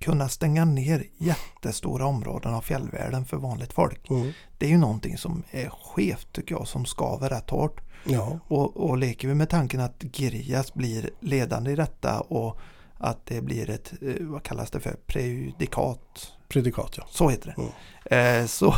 [0.00, 4.10] kunna stänga ner jättestora områden av fjällvärlden för vanligt folk.
[4.10, 7.80] mm, Det är ju någonting som är skevt tycker jag, som skaver rätt hårt.
[8.04, 12.58] ja, Och, och leker vi med tanken att Girjas blir ledande i detta och
[12.98, 16.32] att det blir ett, eh, vad kallas det för, prejudikat.
[16.48, 17.04] predikat ja.
[17.10, 17.62] Så heter det.
[17.62, 18.40] Mm.
[18.42, 18.74] Eh, så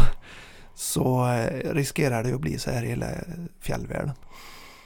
[0.74, 3.06] så eh, riskerar det att bli så här i hela
[3.60, 4.12] fjällvärlden.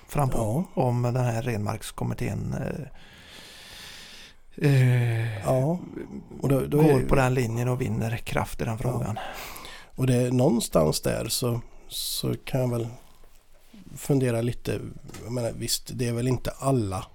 [0.09, 0.65] Frampå.
[0.75, 2.87] Ja, Om den här renmarkskommittén eh,
[4.57, 5.79] eh, ja.
[6.41, 9.19] Och, då, då går är, på den linjen och vinner kraft i den frågan.
[9.95, 12.87] och det är någonstans där så, så kan jag väl
[13.97, 14.81] fundera lite.
[15.25, 17.07] Jag menar, visst, det är väl inte alla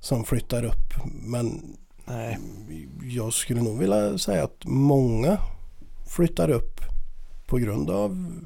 [0.00, 0.94] som flyttar upp.
[1.04, 2.38] Men Nej.
[3.02, 5.38] jag skulle nog vilja säga att många
[6.08, 6.80] flyttar upp
[7.46, 8.40] på grund av,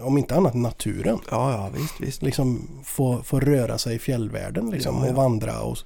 [0.00, 1.18] om inte annat, naturen.
[1.30, 2.22] Ja, ja, visst, visst.
[2.22, 5.10] Liksom få, få röra sig i fjällvärlden liksom, Ja, ja.
[5.10, 5.60] och vandra.
[5.60, 5.78] Och,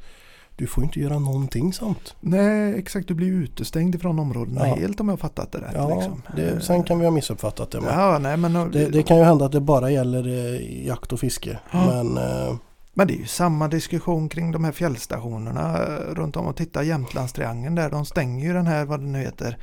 [0.56, 2.14] du får inte göra någonting sånt.
[2.20, 3.08] Nej, exakt.
[3.08, 4.74] Du blir utestängd ifrån områdena Ja.
[4.74, 5.72] helt om jag har fattat det rätt.
[5.74, 6.22] Ja, liksom.
[6.36, 7.80] det, sen kan vi ha missuppfattat det.
[7.80, 11.12] Men Ja, nej, men, det, det kan ju hända att det bara gäller eh, jakt
[11.12, 11.58] och fiske.
[11.70, 11.86] Ja.
[11.86, 12.54] Men eh,
[12.94, 16.82] men det är ju samma diskussion kring de här fjällstationerna eh, runt om och titta
[16.82, 17.90] Jämtlandstriangeln där.
[17.90, 19.58] De stänger ju den här, vad det nu heter,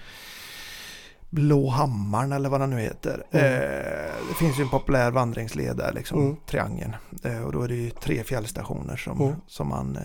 [1.30, 3.24] Blå hammaren eller vad den nu heter.
[3.32, 3.46] Mm.
[3.46, 6.36] Eh, det finns ju en populär vandringsled där liksom, Mm.
[6.50, 6.96] triangeln.
[7.24, 9.36] Eh, och då är det ju tre fjällstationer som, Mm.
[9.48, 10.04] som man eh,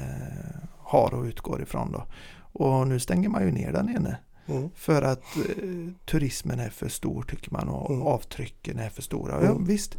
[0.94, 2.06] har och utgår ifrån då.
[2.36, 4.16] Och nu stänger man ju ner den ene.
[4.46, 8.02] mm, För att eh, turismen är för stor tycker man och Mm.
[8.06, 9.34] avtrycken är för stora.
[9.36, 9.44] Mm.
[9.46, 9.96] Ja, visst,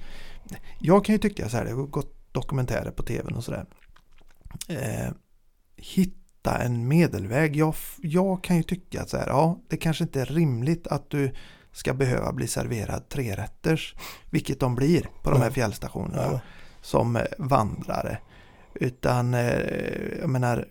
[0.79, 3.65] jag kan ju tycka så här, det har gått dokumentärer på tvn och sådär.
[4.69, 5.11] Eh,
[5.75, 7.55] hitta en medelväg.
[7.55, 11.09] Jag, jag kan ju tycka att så här, ja, det kanske inte är rimligt att
[11.09, 11.31] du
[11.71, 13.95] ska behöva bli serverad trerätters,
[14.29, 15.51] vilket de blir på de här Ja.
[15.53, 16.41] fjällstationerna
[16.81, 18.17] som vandrare.
[18.75, 20.67] Utan, eh, jag menar,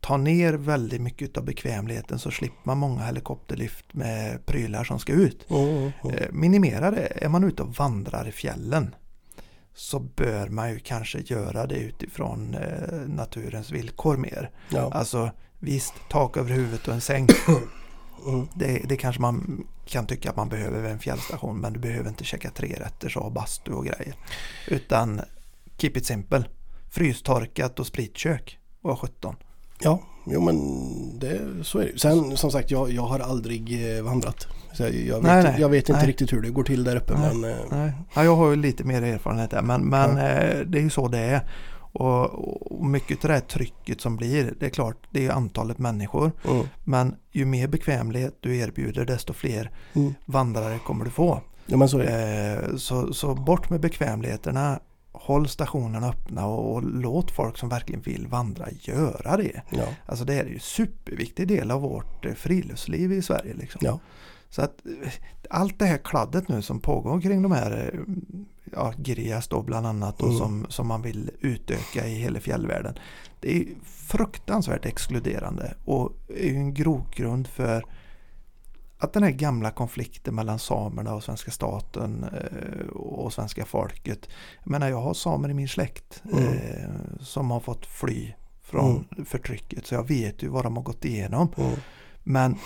[0.00, 5.12] ta ner väldigt mycket av bekvämligheten så slipper man många helikopterlyft med prylar som ska
[5.12, 5.50] ut.
[5.50, 5.92] mm.
[6.16, 7.24] Eh, minimera det.
[7.24, 8.94] Är man ute och vandrar i fjällen
[9.74, 14.50] så bör man ju kanske göra det utifrån eh, naturens villkor mer.
[14.68, 14.90] ja.
[14.92, 17.28] Alltså visst, tak över huvudet och en säng.
[18.26, 18.48] Mm.
[18.54, 22.08] Det, det kanske man kan tycka att man behöver vid en fjällstation men du behöver
[22.08, 24.14] inte checka tre rätter ha bastu och grejer.
[24.68, 25.20] Utan
[25.78, 26.44] keep it simple.
[26.94, 29.36] Frystorkat och spritkök och 17.
[29.80, 30.58] Ja, jo men
[31.18, 31.98] det, så är det.
[31.98, 34.46] Sen som sagt, jag, jag har aldrig eh, vandrat.
[34.72, 35.56] Så jag, jag, vet, Nej, nej.
[35.58, 36.08] jag vet inte Nej.
[36.08, 37.18] riktigt hur det går till där uppe.
[37.18, 37.34] Nej.
[37.34, 37.92] Men, eh, Nej.
[38.14, 40.22] Ja, jag har ju lite mer erfarenhet där men, men Ja.
[40.28, 41.40] eh, det är ju så det är.
[41.76, 45.78] Och, och mycket av det här trycket som blir, det är klart, det är antalet
[45.78, 46.32] människor.
[46.48, 50.14] mm, Men ju mer bekvämlighet du erbjuder desto fler mm.
[50.24, 51.40] vandrare kommer du få.
[51.66, 52.04] Ja så
[52.78, 54.80] så, så bort med bekvämligheterna,
[55.14, 59.62] håll stationerna öppna och, och låt folk som verkligen vill vandra göra det.
[59.70, 63.54] Ja, Alltså det är ju en superviktig del av vårt eh, friluftsliv i Sverige.
[63.54, 63.80] Liksom.
[63.84, 64.00] ja,
[64.50, 65.10] Så att eh,
[65.50, 68.00] allt det här kladdet nu som pågår kring de här eh,
[68.72, 70.38] ja, Girjas då bland annat och Mm.
[70.38, 72.94] som, som man vill utöka i hela fjällvärlden.
[73.40, 77.84] Det är fruktansvärt exkluderande och är ju en grogrund för
[79.04, 84.28] att den här gamla konflikten mellan samerna och svenska staten eh, och svenska folket.
[84.64, 86.44] Jag menar jag har samer i min släkt Mm.
[86.44, 88.32] eh, som har fått fly
[88.62, 91.48] från förtrycket så jag vet ju vad de har gått igenom.
[91.56, 91.70] Mm.
[92.22, 92.56] Men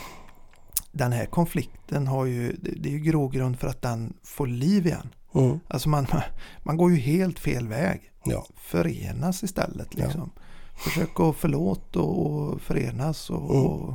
[0.92, 5.14] den här konflikten har ju, det är ju grogrund för att den får liv igen.
[5.34, 5.60] Mm.
[5.68, 6.06] Alltså man,
[6.62, 8.00] man går ju helt fel väg.
[8.24, 8.46] Ja.
[8.56, 10.04] Förenas istället Ja.
[10.04, 10.30] liksom.
[10.76, 13.66] Försök att förlåta och förenas och, Mm.
[13.66, 13.94] och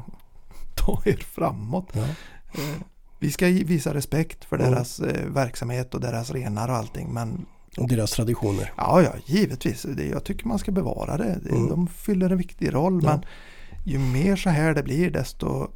[0.75, 1.87] ta er framåt.
[1.93, 2.01] Ja.
[2.53, 2.81] Eh,
[3.19, 4.71] Vi ska visa respekt för Mm.
[4.71, 7.13] deras eh, verksamhet och deras renar och allting.
[7.13, 7.45] Men
[7.77, 8.73] Och deras traditioner.
[8.77, 9.81] ja, ja, givetvis.
[9.81, 11.39] Det, jag tycker man ska bevara det.
[11.43, 11.69] det Mm.
[11.69, 12.99] De fyller en viktig roll.
[13.03, 13.09] Ja.
[13.09, 13.25] Men
[13.85, 15.67] ju mer så här det blir desto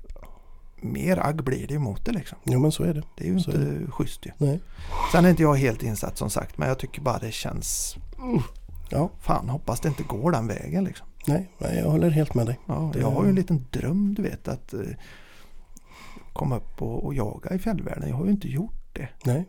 [0.81, 2.37] mer agg blir det emot det liksom.
[2.43, 3.03] Jo men så är det.
[3.17, 4.31] Det är ju Så inte schysst ju.
[4.37, 4.59] Nej.
[5.11, 6.57] Sen är inte jag helt insatt som sagt.
[6.57, 7.97] Men jag tycker bara det känns...
[8.19, 8.41] Uh,
[8.89, 9.09] Ja.
[9.21, 11.07] fan, hoppas det inte går den vägen liksom.
[11.27, 12.59] Nej, nej, jag håller helt med dig.
[12.65, 14.79] Ja, jag har ju en liten dröm du vet att eh,
[16.33, 18.09] komma upp och, och jaga i fjällvärlden.
[18.09, 19.07] Jag har ju inte gjort det.
[19.23, 19.45] Nej.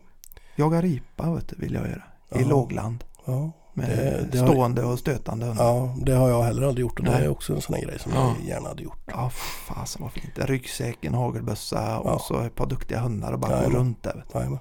[0.55, 2.03] Jaga ripa vet du, vill jag göra.
[2.35, 2.47] I Ja.
[2.47, 3.03] lågland.
[3.25, 3.51] Ja.
[3.73, 5.65] Med Det- det har- stående och stötande hundar.
[5.65, 7.23] ja, det har jag heller aldrig gjort och det Nej.
[7.25, 8.35] är också en sån här grej som Ja.
[8.39, 8.99] jag gärna hade gjort.
[9.07, 9.29] Ja,
[9.67, 10.37] fasen vad fint.
[10.37, 14.25] En ryggsäck, en hagelbössa och så ett par duktiga hundar och bara gå runt där.
[14.33, 14.57] Vet du.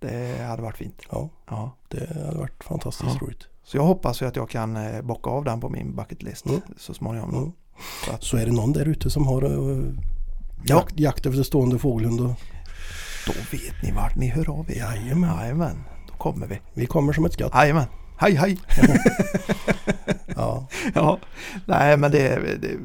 [0.00, 1.02] Det hade varit fint.
[1.10, 1.70] Ja, Ja.
[1.88, 3.26] det hade varit fantastiskt Ja.
[3.26, 3.46] roligt.
[3.68, 6.46] Så jag hoppas ju att jag kan eh, bocka av den på min bucket list
[6.46, 6.60] Mm.
[6.76, 7.34] så småningom.
[7.34, 7.52] Mm.
[8.06, 9.94] Så att, Så är det någon där ute som har uh,
[10.64, 10.76] Ja.
[10.76, 12.30] jakt, jakt efter stående fågelhund och
[13.26, 14.76] då vet ni vart ni hör av er.
[14.76, 15.36] Jajamän.
[15.40, 15.84] Jajamän.
[16.08, 16.60] Då kommer vi.
[16.74, 17.52] vi kommer som ett skatt.
[17.54, 17.86] Jajamän.
[18.18, 18.58] Hej hej!
[20.36, 21.18] Ja, ja,
[21.66, 22.76] nej men det, det,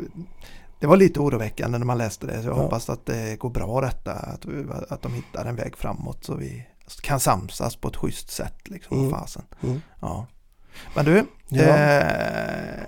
[0.80, 2.42] det var lite oroväckande när man läste det.
[2.42, 2.62] Så jag Ja.
[2.62, 4.14] hoppas att det går bra detta.
[4.14, 4.46] Att,
[4.90, 6.66] att de hittar en väg framåt så vi
[7.02, 8.56] kan samsas på ett schysst sätt.
[8.70, 9.12] Liksom, Mm.
[9.12, 9.44] fasen.
[9.64, 9.82] Mm.
[10.02, 10.28] Ja.
[10.96, 11.62] Men du, Ja.
[11.64, 12.84] eh,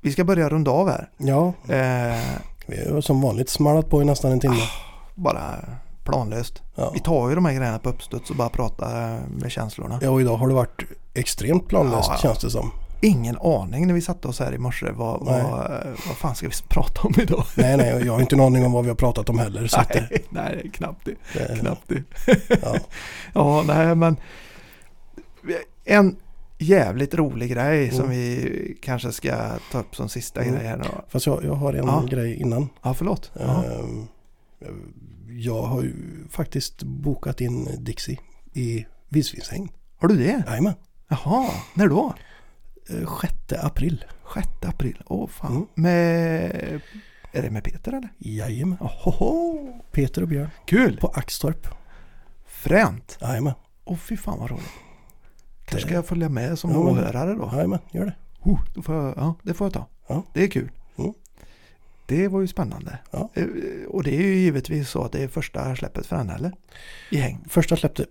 [0.00, 1.08] vi ska börja runda av här.
[1.16, 2.18] ja Eh,
[2.66, 4.60] vi har som vanligt smallat på i nästan en timme.
[5.14, 5.40] bara
[6.04, 6.62] planlöst.
[6.74, 6.90] Ja.
[6.94, 9.98] Vi tar ju de här grejerna på uppstuds och bara pratar med känslorna.
[10.02, 10.82] ja, och idag har det varit
[11.14, 12.70] extremt planlöst Ja, känns det som.
[13.00, 14.86] Ingen aning när vi satte oss här i morse.
[14.90, 15.42] Vad, Nej.
[15.42, 15.70] vad,
[16.06, 17.44] vad fan ska vi prata om idag?
[17.56, 19.66] Nej, nej, jag har inte en aning om vad vi har pratat om heller.
[19.66, 21.14] Så att det, nej, nej, knappt det.
[21.34, 22.02] det, Knappt det.
[22.62, 22.74] ja.
[23.34, 24.16] Ja, nej men
[25.84, 26.16] en
[26.58, 28.10] jävligt rolig grej som Mm.
[28.10, 30.54] vi kanske ska ta upp som sista Mm.
[30.54, 30.84] grej här nu.
[31.08, 32.04] Fast jag, jag har en Ja.
[32.10, 32.68] grej innan.
[32.82, 33.30] Ja, förlåt.
[33.40, 33.64] Ja.
[33.64, 34.06] Ehm,
[35.30, 35.94] Jag har ju
[36.30, 38.18] faktiskt bokat in Dixie
[38.52, 39.68] i vildsvinshägn.
[39.96, 40.42] Har du det?
[40.46, 40.74] Jajamän.
[41.08, 42.14] Jaha, när då?
[42.90, 43.34] Eh, 6
[43.64, 44.04] april.
[44.34, 45.02] 6 april.
[45.06, 45.50] Åh fan.
[45.52, 45.66] Mm.
[45.74, 46.80] Med...
[47.32, 48.08] Är det med Peter eller?
[48.18, 48.78] Jajamän.
[48.80, 49.58] Ohoho.
[49.92, 50.96] Peter och Björn Kul!
[51.00, 51.66] på Axtorp.
[52.46, 53.18] Fränt!
[53.20, 53.54] Jajamän.
[53.84, 54.70] Åh fy fan vad roligt.
[55.68, 57.50] Kanske ska jag följa med som Ja, åhörare då?
[57.52, 58.14] Jajamän, gör det.
[58.42, 59.86] Oh, då får jag, ja, det får jag ta.
[60.06, 60.22] Ja.
[60.34, 60.70] Det är kul.
[60.98, 61.12] Mm.
[62.06, 62.98] Det var ju spännande.
[63.10, 63.30] Ja.
[63.34, 63.44] Eh,
[63.88, 66.52] Och det är ju givetvis så att det är första släppet för henne eller?
[67.10, 67.44] I häng.
[67.48, 68.04] Första släppte...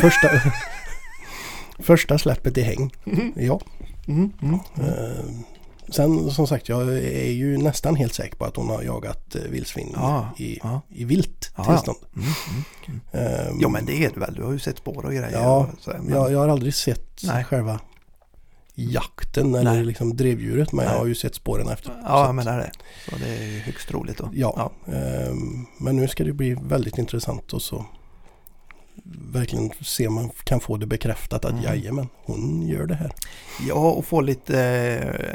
[0.00, 0.28] Första...
[1.78, 2.92] Första släppet i häng.
[3.36, 3.60] Ja.
[4.08, 5.44] Mm, mm, mm.
[5.92, 9.42] Sen som sagt, jag är ju nästan helt säker på att hon har jagat eh,
[9.42, 10.80] vildsvin Ja, i, ja.
[10.88, 11.98] i vilt Ja, tillstånd.
[12.16, 12.28] Mm,
[12.88, 13.00] mm.
[13.48, 14.34] Ehm, Jo men det är det väl.
[14.34, 15.30] Du har ju sett spår och grejer.
[15.32, 17.44] Ja, och så, men, jag, jag har aldrig sett Nej.
[17.44, 17.80] själva
[18.74, 19.84] jakten eller Nej.
[19.84, 20.94] liksom drevdjuret men Nej.
[20.94, 21.92] jag har ju sett spåren efter.
[22.04, 22.70] Ja, jag menar det.
[23.10, 24.30] Så det är högst troligt då.
[24.34, 27.84] Ja, ehm, men nu ska det bli väldigt intressant och så
[29.32, 31.64] verkligen se om man kan få det bekräftat att Mm.
[31.64, 33.12] jajamän, hon gör det här.
[33.68, 35.30] Ja, och få lite eh,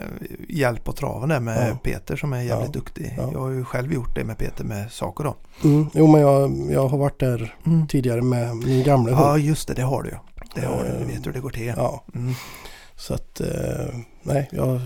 [0.50, 1.76] hjälp på traven där med Ja.
[1.84, 2.80] Peter som är jävligt Ja.
[2.80, 3.14] duktig.
[3.18, 3.30] Ja.
[3.34, 5.36] Jag har ju själv gjort det med Peter med saker då.
[5.64, 5.90] Mm.
[5.94, 7.88] Jo men jag, jag har varit där Mm.
[7.88, 9.28] tidigare med min gamla hund.
[9.28, 9.74] Ja, just det.
[9.74, 10.16] Det har du ju.
[10.56, 10.90] Det har du.
[10.90, 11.74] Du Eh, vet hur det går till.
[11.78, 12.34] Ja, Mm.
[12.96, 14.82] så att eh, nej, jag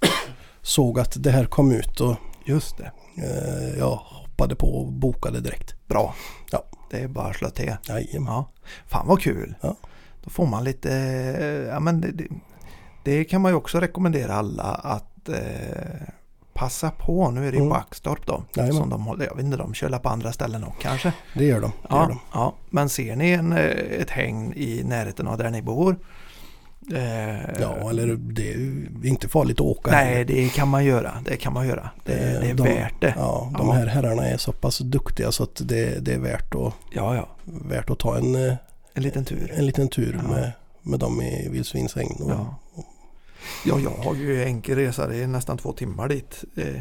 [0.62, 2.90] såg att det här kom ut och Just det.
[3.16, 5.86] eh, jag hoppade på och bokade direkt.
[5.88, 6.14] Bra.
[6.50, 6.64] Ja.
[6.90, 7.76] Det är bara att slå till.
[7.88, 8.32] Jajamän.
[8.32, 8.48] Ja.
[8.86, 9.54] Fan vad kul.
[9.60, 9.76] Ja.
[10.24, 10.92] Då får man lite,
[11.38, 12.12] eh, ja men det,
[13.04, 15.36] det, kan man ju också rekommendera alla att eh,
[16.54, 17.30] passa på.
[17.30, 17.68] Nu är det ju Mm.
[17.70, 18.42] på Axtorp då.
[18.54, 18.80] Jajamän.
[18.80, 21.12] Som de håller, jag vet inte, de kör på andra ställen också kanske.
[21.34, 21.70] Det gör de.
[21.88, 22.18] Det gör Ja, de.
[22.32, 22.54] ja.
[22.70, 23.58] Men ser ni en, eh,
[24.00, 25.96] ett hägn i närheten av där ni bor.
[26.94, 29.90] Eh, Ja, eller det är inte farligt att åka.
[29.90, 31.22] Nej, det kan man göra.
[31.24, 31.90] Det kan man göra.
[32.04, 33.14] Det, Eh, det är de- värt det.
[33.16, 33.72] Ja, de Ja.
[33.72, 37.28] här herrarna är så pass duktiga så att det, det är värt att, Ja, ja.
[37.44, 38.54] värt att ta en, eh,
[38.94, 39.52] En liten tur.
[39.56, 40.28] en liten tur Ja.
[40.30, 42.16] med, med dem i vildsvinshägn.
[42.28, 42.56] Ja.
[43.66, 45.06] Ja, jag har ju enkel resa.
[45.06, 46.44] Det är nästan två timmar dit.
[46.56, 46.80] Eh,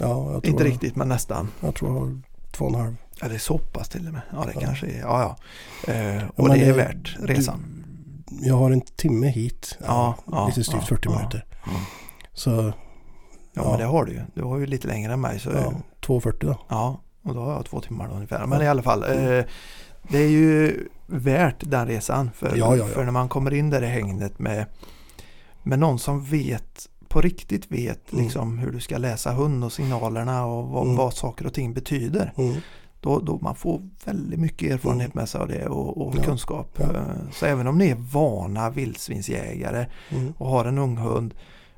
[0.00, 1.48] ja, jag inte riktigt, men nästan.
[1.60, 2.20] Jag tror jag har
[2.52, 2.96] två och en halv.
[3.20, 4.22] Ja, det är så pass till och med.
[4.32, 4.60] Ja, det Ja.
[4.60, 5.00] kanske är.
[5.00, 5.36] Ja,
[5.86, 5.92] ja.
[5.92, 7.62] Eh, Ja, och men det är det- värt resan.
[7.76, 7.77] Du,
[8.30, 9.78] jag har en timme hit.
[9.86, 11.16] Ja, ja, lite styvt ja, 40 ja.
[11.16, 11.44] minuter.
[11.66, 11.72] Ja.
[12.34, 12.72] Så
[13.52, 14.20] Ja, men det har du ju.
[14.34, 15.40] Du har ju lite längre än mig.
[15.40, 15.72] Så, ja, ja.
[16.06, 16.58] 2.40 då.
[16.68, 17.00] ja.
[17.22, 18.46] Och då har jag två timmar då ungefär.
[18.46, 19.02] Men i alla fall.
[19.02, 19.44] Eh,
[20.08, 22.30] det är ju värt den resan.
[22.34, 22.84] För, Ja, ja, ja.
[22.86, 24.66] för när man kommer in där i hängnet med,
[25.62, 28.24] med någon som vet på riktigt vet Mm.
[28.24, 30.96] liksom hur du ska läsa hund och signalerna och vad, Mm.
[30.96, 32.32] vad saker och ting betyder.
[32.36, 32.54] Mm.
[33.00, 36.68] Då, då man får väldigt mycket erfarenhet med sig av det och, och Ja, kunskap.
[36.76, 36.84] ja.
[36.84, 37.00] Eh,
[37.32, 40.32] Så även om ni är vana vildsvinsjägare Mm.
[40.38, 41.34] och har en ung hund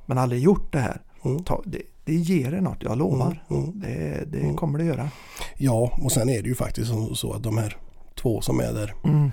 [0.07, 1.01] men aldrig gjort det här.
[1.25, 1.45] Mm.
[1.45, 3.45] Ta, det, det ger er något, jag lovar.
[3.51, 3.63] Mm.
[3.65, 3.81] Mm.
[3.81, 4.57] Det, det Mm.
[4.57, 5.09] kommer det göra.
[5.57, 7.77] Ja, och sen är det ju faktiskt så- att de här
[8.15, 9.31] två som är där Mm.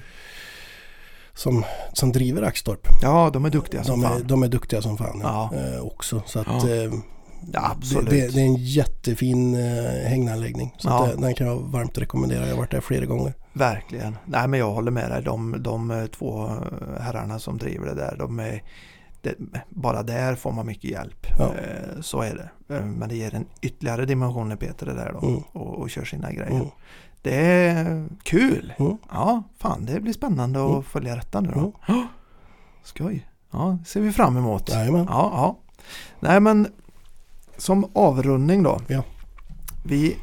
[1.33, 1.63] som,
[1.93, 2.87] som driver Axtorp.
[3.01, 4.27] Ja, de är duktiga som De är, fan.
[4.27, 5.49] de är duktiga som fan ja.
[5.53, 5.59] Ja.
[5.75, 6.21] eh, också.
[6.25, 6.69] Så att, Ja.
[6.69, 6.91] eh,
[7.53, 8.09] Ja, absolut.
[8.09, 10.75] Det, det, det är en jättefin eh, hägnanläggning.
[10.77, 11.07] Så Ja.
[11.15, 12.41] det, den kan jag varmt rekommendera.
[12.43, 13.33] Jag har varit där flera gånger.
[13.53, 14.17] Verkligen.
[14.25, 15.23] Nej men jag håller med dig.
[15.23, 16.47] De, de eh, två
[16.99, 18.15] herrarna som driver det där.
[18.19, 18.63] De är,
[19.21, 19.35] det,
[19.69, 21.27] bara där får man mycket hjälp.
[21.39, 21.45] Ja.
[21.45, 22.35] Eh, Så är
[22.67, 22.75] det.
[22.75, 25.41] Eh, Men det ger en ytterligare dimension när Peter är där då Mm.
[25.51, 26.51] och, och kör sina grejer.
[26.51, 26.67] Mm.
[27.21, 28.73] Det är kul.
[28.79, 28.97] Mm.
[29.11, 30.83] Ja, fan det blir spännande att Mm.
[30.83, 31.59] följa detta nu då.
[31.59, 31.71] Mm.
[31.87, 32.07] Ja,
[32.83, 33.27] Skoj.
[33.51, 34.69] Ja, det ser vi fram emot.
[34.69, 35.05] Jajamän.
[35.09, 35.57] Ja, ja.
[36.19, 36.67] Nej men
[37.57, 38.81] som avrundning då.
[38.87, 39.03] Ja.
[39.85, 40.17] Vi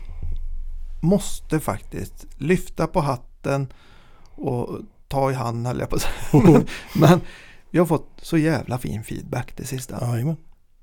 [1.02, 3.72] måste faktiskt lyfta på hatten
[4.34, 4.78] och
[5.08, 6.62] ta i hand höll jag på att säga.
[6.94, 7.20] Men
[7.70, 9.98] vi har fått så jävla fin feedback det sista.
[10.12, 10.36] Jajamän.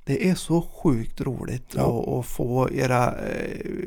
[0.06, 2.02] Det är så sjukt roligt Ja.
[2.02, 3.86] att, att få era eh,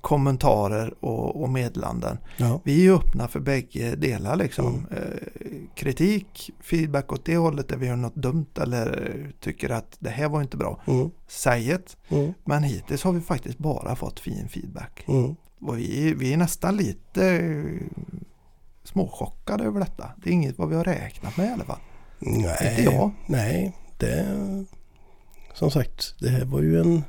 [0.00, 2.18] kommentarer och, och meddelanden.
[2.36, 2.60] Ja.
[2.64, 4.66] Vi är öppna för bägge delar liksom.
[4.66, 4.86] Mm.
[4.90, 10.10] Eh, kritik, feedback åt det hållet där vi gör något dumt eller tycker att det
[10.10, 10.80] här var inte bra.
[10.86, 11.10] Mm.
[11.28, 11.96] Säg det.
[12.16, 12.34] Mm.
[12.44, 15.04] Men hittills har vi faktiskt bara fått fin feedback.
[15.08, 15.36] Mm.
[15.60, 18.02] Och vi, vi är nästan lite eh,
[18.84, 20.10] småchockade över detta.
[20.16, 21.80] Det är inget vad vi har räknat med i alla fall.
[22.18, 22.70] Nej.
[22.70, 23.10] Inte jag.
[23.26, 24.26] Nej, det...
[25.54, 27.04] Som sagt, det här var ju en,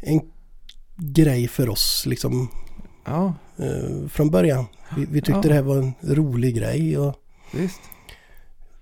[0.00, 0.20] en
[0.96, 2.48] grej för oss liksom
[3.04, 4.64] Ja, eh, från början.
[4.96, 5.40] Vi, vi tyckte Ja.
[5.48, 7.14] det här var en rolig grej och
[7.52, 7.80] visst.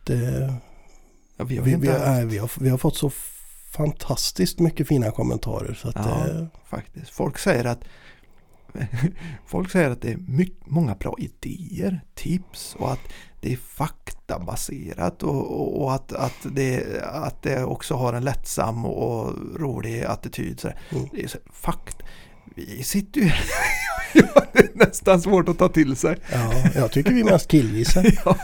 [0.05, 0.55] det,
[1.37, 3.11] Ja, vi har vi, vi, nej, vi, har, vi har fått så
[3.73, 5.75] fantastiskt mycket fina kommentarer.
[5.75, 6.03] Så att Ja.
[6.27, 7.11] det, faktiskt.
[7.11, 7.85] Folk säger att
[9.47, 13.01] Folk säger att det är mycket, många bra idéer, tips och att
[13.41, 18.85] det är faktabaserat och, och, och att, att, det, att det också har en lättsam
[18.85, 20.61] och rolig attityd.
[20.61, 21.09] Så Mm.
[21.13, 21.97] Det är så, fakt.
[22.57, 23.31] Vi sitter ju...
[24.53, 26.17] Det är nästan svårt att ta till sig.
[26.33, 28.05] ja, jag tycker vi mest killgissar.
[28.25, 28.37] Ja,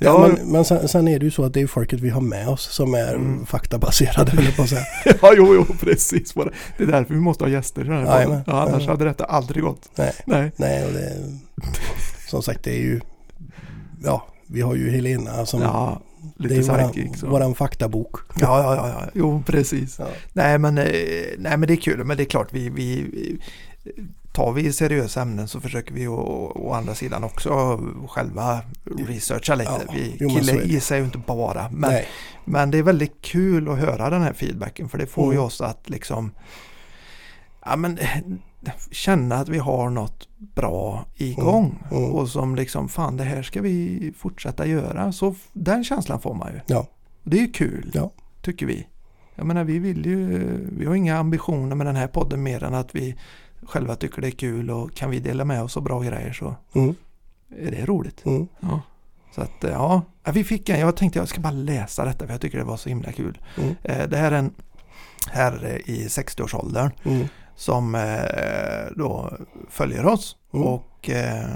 [0.00, 2.20] Ja, men men sen, sen är det ju så att det är folket vi har
[2.20, 3.46] med oss som är Mm.
[3.46, 4.84] faktabaserade jag på att säga.
[5.22, 6.34] ja jo, jo, precis.
[6.76, 8.16] Det är därför vi måste ha gäster i den här.
[8.16, 8.40] Jajamän.
[8.46, 9.88] ja, Annars hade detta aldrig gått.
[9.96, 10.52] Nej, Nej.
[10.56, 11.12] nej och det,
[12.28, 13.00] som sagt det är ju,
[14.04, 16.02] ja, vi har ju Helena som, Ja,
[16.38, 17.20] det lite är våran, psychic.
[17.20, 17.26] så.
[17.26, 18.16] våran faktabok.
[18.40, 19.10] Ja, ja, ja, ja.
[19.14, 19.96] jo precis.
[19.98, 20.06] Ja.
[20.32, 20.84] Nej, men, eh,
[21.38, 23.38] nej men det är kul, men det är klart vi vi-
[24.32, 29.70] tar vi seriösa ämnen så försöker vi å, å andra sidan också själva researcha lite.
[29.86, 30.64] Ja, vi jo, killar det.
[30.64, 32.06] gissar ju inte bara, men, Nej,
[32.44, 35.34] men det är väldigt kul att höra den här feedbacken för det får Mm.
[35.34, 36.30] ju oss att liksom
[37.64, 37.98] ja, men,
[38.90, 42.12] känna att vi har något bra igång Mm, mm.
[42.14, 45.12] och som liksom fan det här ska vi fortsätta göra.
[45.12, 46.60] Så den känslan får man ju.
[46.66, 46.86] Ja.
[47.24, 48.10] Det är ju kul, Ja.
[48.42, 48.86] tycker vi.
[49.34, 50.28] Jag menar vi vill ju,
[50.78, 53.16] vi har inga ambitioner med den här podden mer än att vi
[53.62, 56.54] själva tycker det är kul och kan vi dela med oss av bra grejer så
[56.74, 56.94] mm,
[57.58, 58.26] är det roligt.
[58.26, 58.80] mm, Ja.
[59.34, 60.02] Så att eh, ja,
[60.32, 62.76] vi fick en, jag tänkte jag ska bara läsa detta för jag tycker det var
[62.76, 63.38] så himla kul.
[63.56, 64.54] mm, Eh, Det här är en
[65.30, 69.32] herre i 60-årsåldern mm, som eh, då
[69.68, 70.66] följer oss Mm.
[70.66, 71.48] och eh,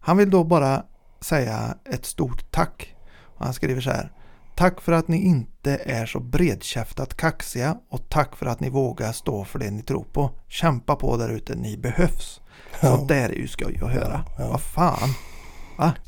[0.00, 0.82] han vill då bara
[1.20, 2.94] säga ett stort tack.
[3.22, 4.12] Och han skriver så här.
[4.58, 9.12] Tack för att ni inte är så bredkäftat kaxiga och tack för att ni vågar
[9.12, 10.30] stå för det ni tror på.
[10.48, 12.40] Kämpa på där ute, ni behövs.
[12.80, 14.24] ja, Sånt där är ju skoj att höra.
[14.26, 14.48] Ja, ja.
[14.50, 15.08] Vad fan.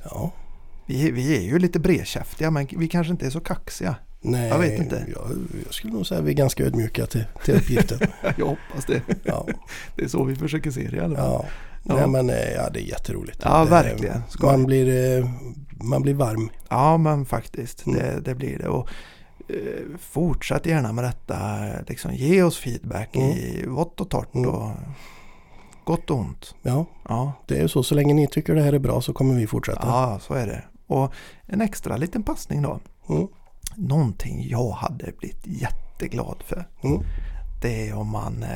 [0.05, 0.31] ja.
[0.87, 3.95] Vi, vi är ju lite bredkäftiga men vi kanske inte är så kaxiga.
[4.21, 5.07] Nej, Jag vet inte.
[5.15, 5.31] Jag,
[5.65, 7.99] jag skulle nog säga att vi är ganska ödmjuka till, till uppgiften.
[8.37, 9.03] Jag hoppas det.
[9.25, 9.47] Ja,
[9.97, 11.27] Det är så vi försöker se det i alla fall.
[11.27, 11.45] ja.
[11.85, 11.95] Ja.
[11.97, 13.41] Nej, men eh, ja, det är jätteroligt.
[13.45, 14.23] Ja, det, verkligen.
[14.29, 14.51] Skoj.
[14.51, 15.31] Man blir, eh,
[15.83, 16.51] man blir varm.
[16.69, 17.87] Ja, men faktiskt.
[17.87, 17.99] Mm.
[17.99, 18.69] Det, det blir det.
[18.69, 18.89] Och,
[19.49, 21.59] eh, fortsätt gärna med detta.
[21.89, 24.51] Liksom, ge oss feedback i vått och torrt Mm.
[24.51, 24.71] och
[25.85, 26.55] gott och ont.
[26.63, 27.83] Ja, Ja, det är så.
[27.83, 29.87] Så länge ni tycker det här är bra så kommer vi fortsätta.
[29.87, 30.65] ja, så är det.
[30.87, 31.13] Och
[31.47, 32.81] en extra liten passning då.
[33.09, 33.27] Mm,
[33.77, 36.69] Någonting jag hade blivit jätteglad för.
[36.83, 37.03] mm,
[37.63, 38.49] Det är om man eh,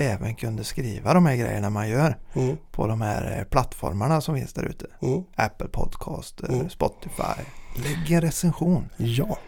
[0.00, 4.34] även kunde skriva de här grejerna man gör mm, på de här eh, plattformarna som
[4.36, 4.86] finns där ute.
[5.02, 5.22] mm.
[5.36, 6.70] Apple Podcast, Mm.
[6.70, 7.42] Spotify.
[7.76, 8.84] Lägg en recension.
[8.96, 9.38] Ja,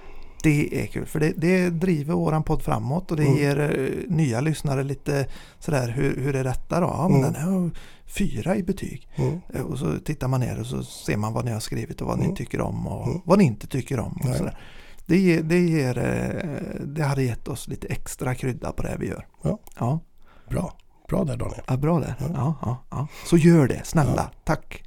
[0.42, 3.36] Det är kul för det, det driver våran podd framåt och det Mm.
[3.36, 5.26] ger eh, nya lyssnare lite
[5.58, 6.86] sådär hur, hur är detta då?
[6.86, 7.32] Ja men Mm.
[7.32, 7.70] den har
[8.06, 9.08] fyra i betyg.
[9.16, 9.40] Mm.
[9.54, 12.06] Eh, Och så tittar man ner och så ser man vad ni har skrivit och
[12.08, 12.36] vad ni Mm.
[12.36, 13.20] tycker om och Mm.
[13.24, 14.12] vad ni inte tycker om.
[14.30, 14.58] Och sådär.
[15.06, 15.94] Det, ger, det, ger,
[16.86, 19.26] det hade gett oss lite extra krydda på det vi gör.
[19.42, 19.58] Ja.
[19.78, 20.00] Ja,
[20.52, 20.72] Bra.
[21.08, 21.60] Bra där Daniel.
[21.68, 22.14] ja bra det.
[22.18, 22.26] Ja.
[22.34, 23.06] Ja, ja, ja.
[23.26, 24.30] Så gör det, snälla.
[24.44, 24.82] Tack.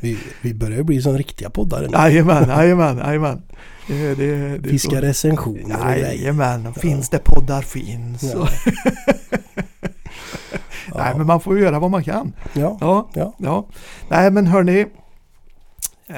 [0.00, 1.92] Vi, vi börjar bli som riktiga poddare nu.
[1.92, 3.42] Jajamän, jajamän, jajamän.
[3.88, 5.96] Det, det, det är Vi så- ska recensioner.
[5.96, 8.22] Jajamän, finns det poddar finns.
[10.94, 12.32] Nej men man får ju göra vad man kan.
[12.52, 13.32] Ja, Ja, ja.
[13.38, 13.66] ja.
[14.08, 14.80] Nej men hörni.
[16.08, 16.16] Eh,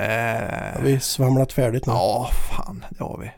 [0.75, 1.93] Har vi svamlat färdigt nu?
[1.93, 3.31] ja, fan det har vi.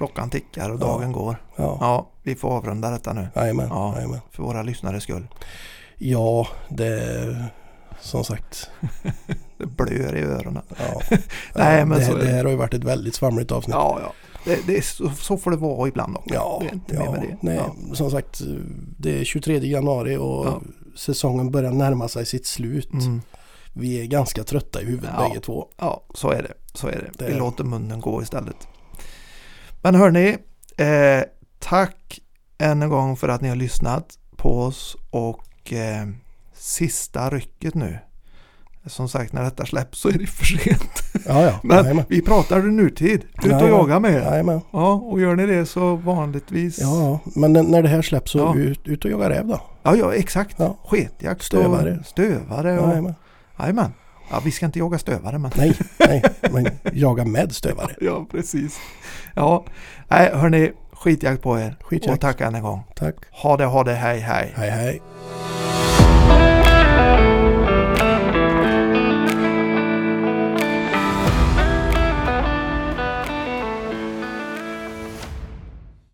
[0.00, 0.86] Klockan tickar och Ja.
[0.86, 1.36] dagen går.
[1.56, 1.78] Ja.
[1.80, 3.28] Ja, vi får avrunda detta nu.
[3.34, 3.66] Jajamän.
[3.70, 3.94] Ja.
[3.96, 4.20] Jajamän.
[4.30, 5.28] För våra lyssnares skull.
[5.98, 7.36] Ja, det
[8.00, 8.70] som sagt.
[9.58, 10.62] Det blöder i öronen.
[10.78, 11.00] Ja.
[11.54, 12.26] Nej, men det, så är det.
[12.26, 13.74] här har ju varit ett väldigt svamligt avsnitt.
[13.74, 14.12] Ja, ja.
[14.44, 16.34] Det, det är så, så får det vara ibland också.
[16.34, 17.16] Ja, är ja.
[17.40, 17.94] Nej, Ja.
[17.94, 18.40] som sagt
[18.98, 20.60] det är 23 januari och Ja.
[20.96, 22.92] säsongen börjar närma sig sitt slut.
[22.92, 23.22] Mm.
[23.72, 25.28] Vi är ganska trötta i huvudet Ja.
[25.28, 25.66] bägge två.
[25.76, 26.52] Ja, så är det.
[26.74, 27.24] Så är det.
[27.24, 28.68] Det- Vi låter munnen gå istället.
[29.82, 30.36] Men hörni,
[30.76, 31.24] eh,
[31.58, 32.20] tack
[32.58, 36.06] än en gång för att ni har lyssnat på oss och eh,
[36.54, 37.98] sista rycket nu.
[38.86, 41.02] Som sagt, när detta släpps så är det för sent.
[41.26, 41.60] Ja, ja.
[41.62, 42.04] Men Jajamän.
[42.08, 43.24] vi pratar nutid.
[43.44, 44.20] Ut och jaga med er.
[44.20, 44.60] Jajamän.
[44.72, 46.78] Ja, och gör ni det så vanligtvis.
[46.80, 47.30] Ja, ja.
[47.34, 48.54] men när det här släpps så Ja.
[48.56, 49.60] ut, ut och jaga räv då.
[49.82, 50.54] ja, ja exakt.
[50.58, 50.78] Ja.
[50.86, 51.96] Sketjakt Stövare.
[52.00, 52.78] och stövare.
[52.80, 53.14] Och, Jajamän.
[53.58, 53.92] Jajamän.
[54.30, 55.50] Ja, vi ska inte jaga stövare men.
[55.56, 57.94] Nej, nej, men jaga med stövare.
[58.00, 58.80] Ja, precis.
[59.34, 59.64] Ja,
[60.08, 61.76] nej hörni, skitjakt på er.
[61.80, 62.14] Skitjakt.
[62.14, 62.82] Och tack än en gång.
[62.96, 63.14] Tack.
[63.30, 64.52] Ha det, ha det, hej, hej.
[64.56, 65.00] Hej, hej.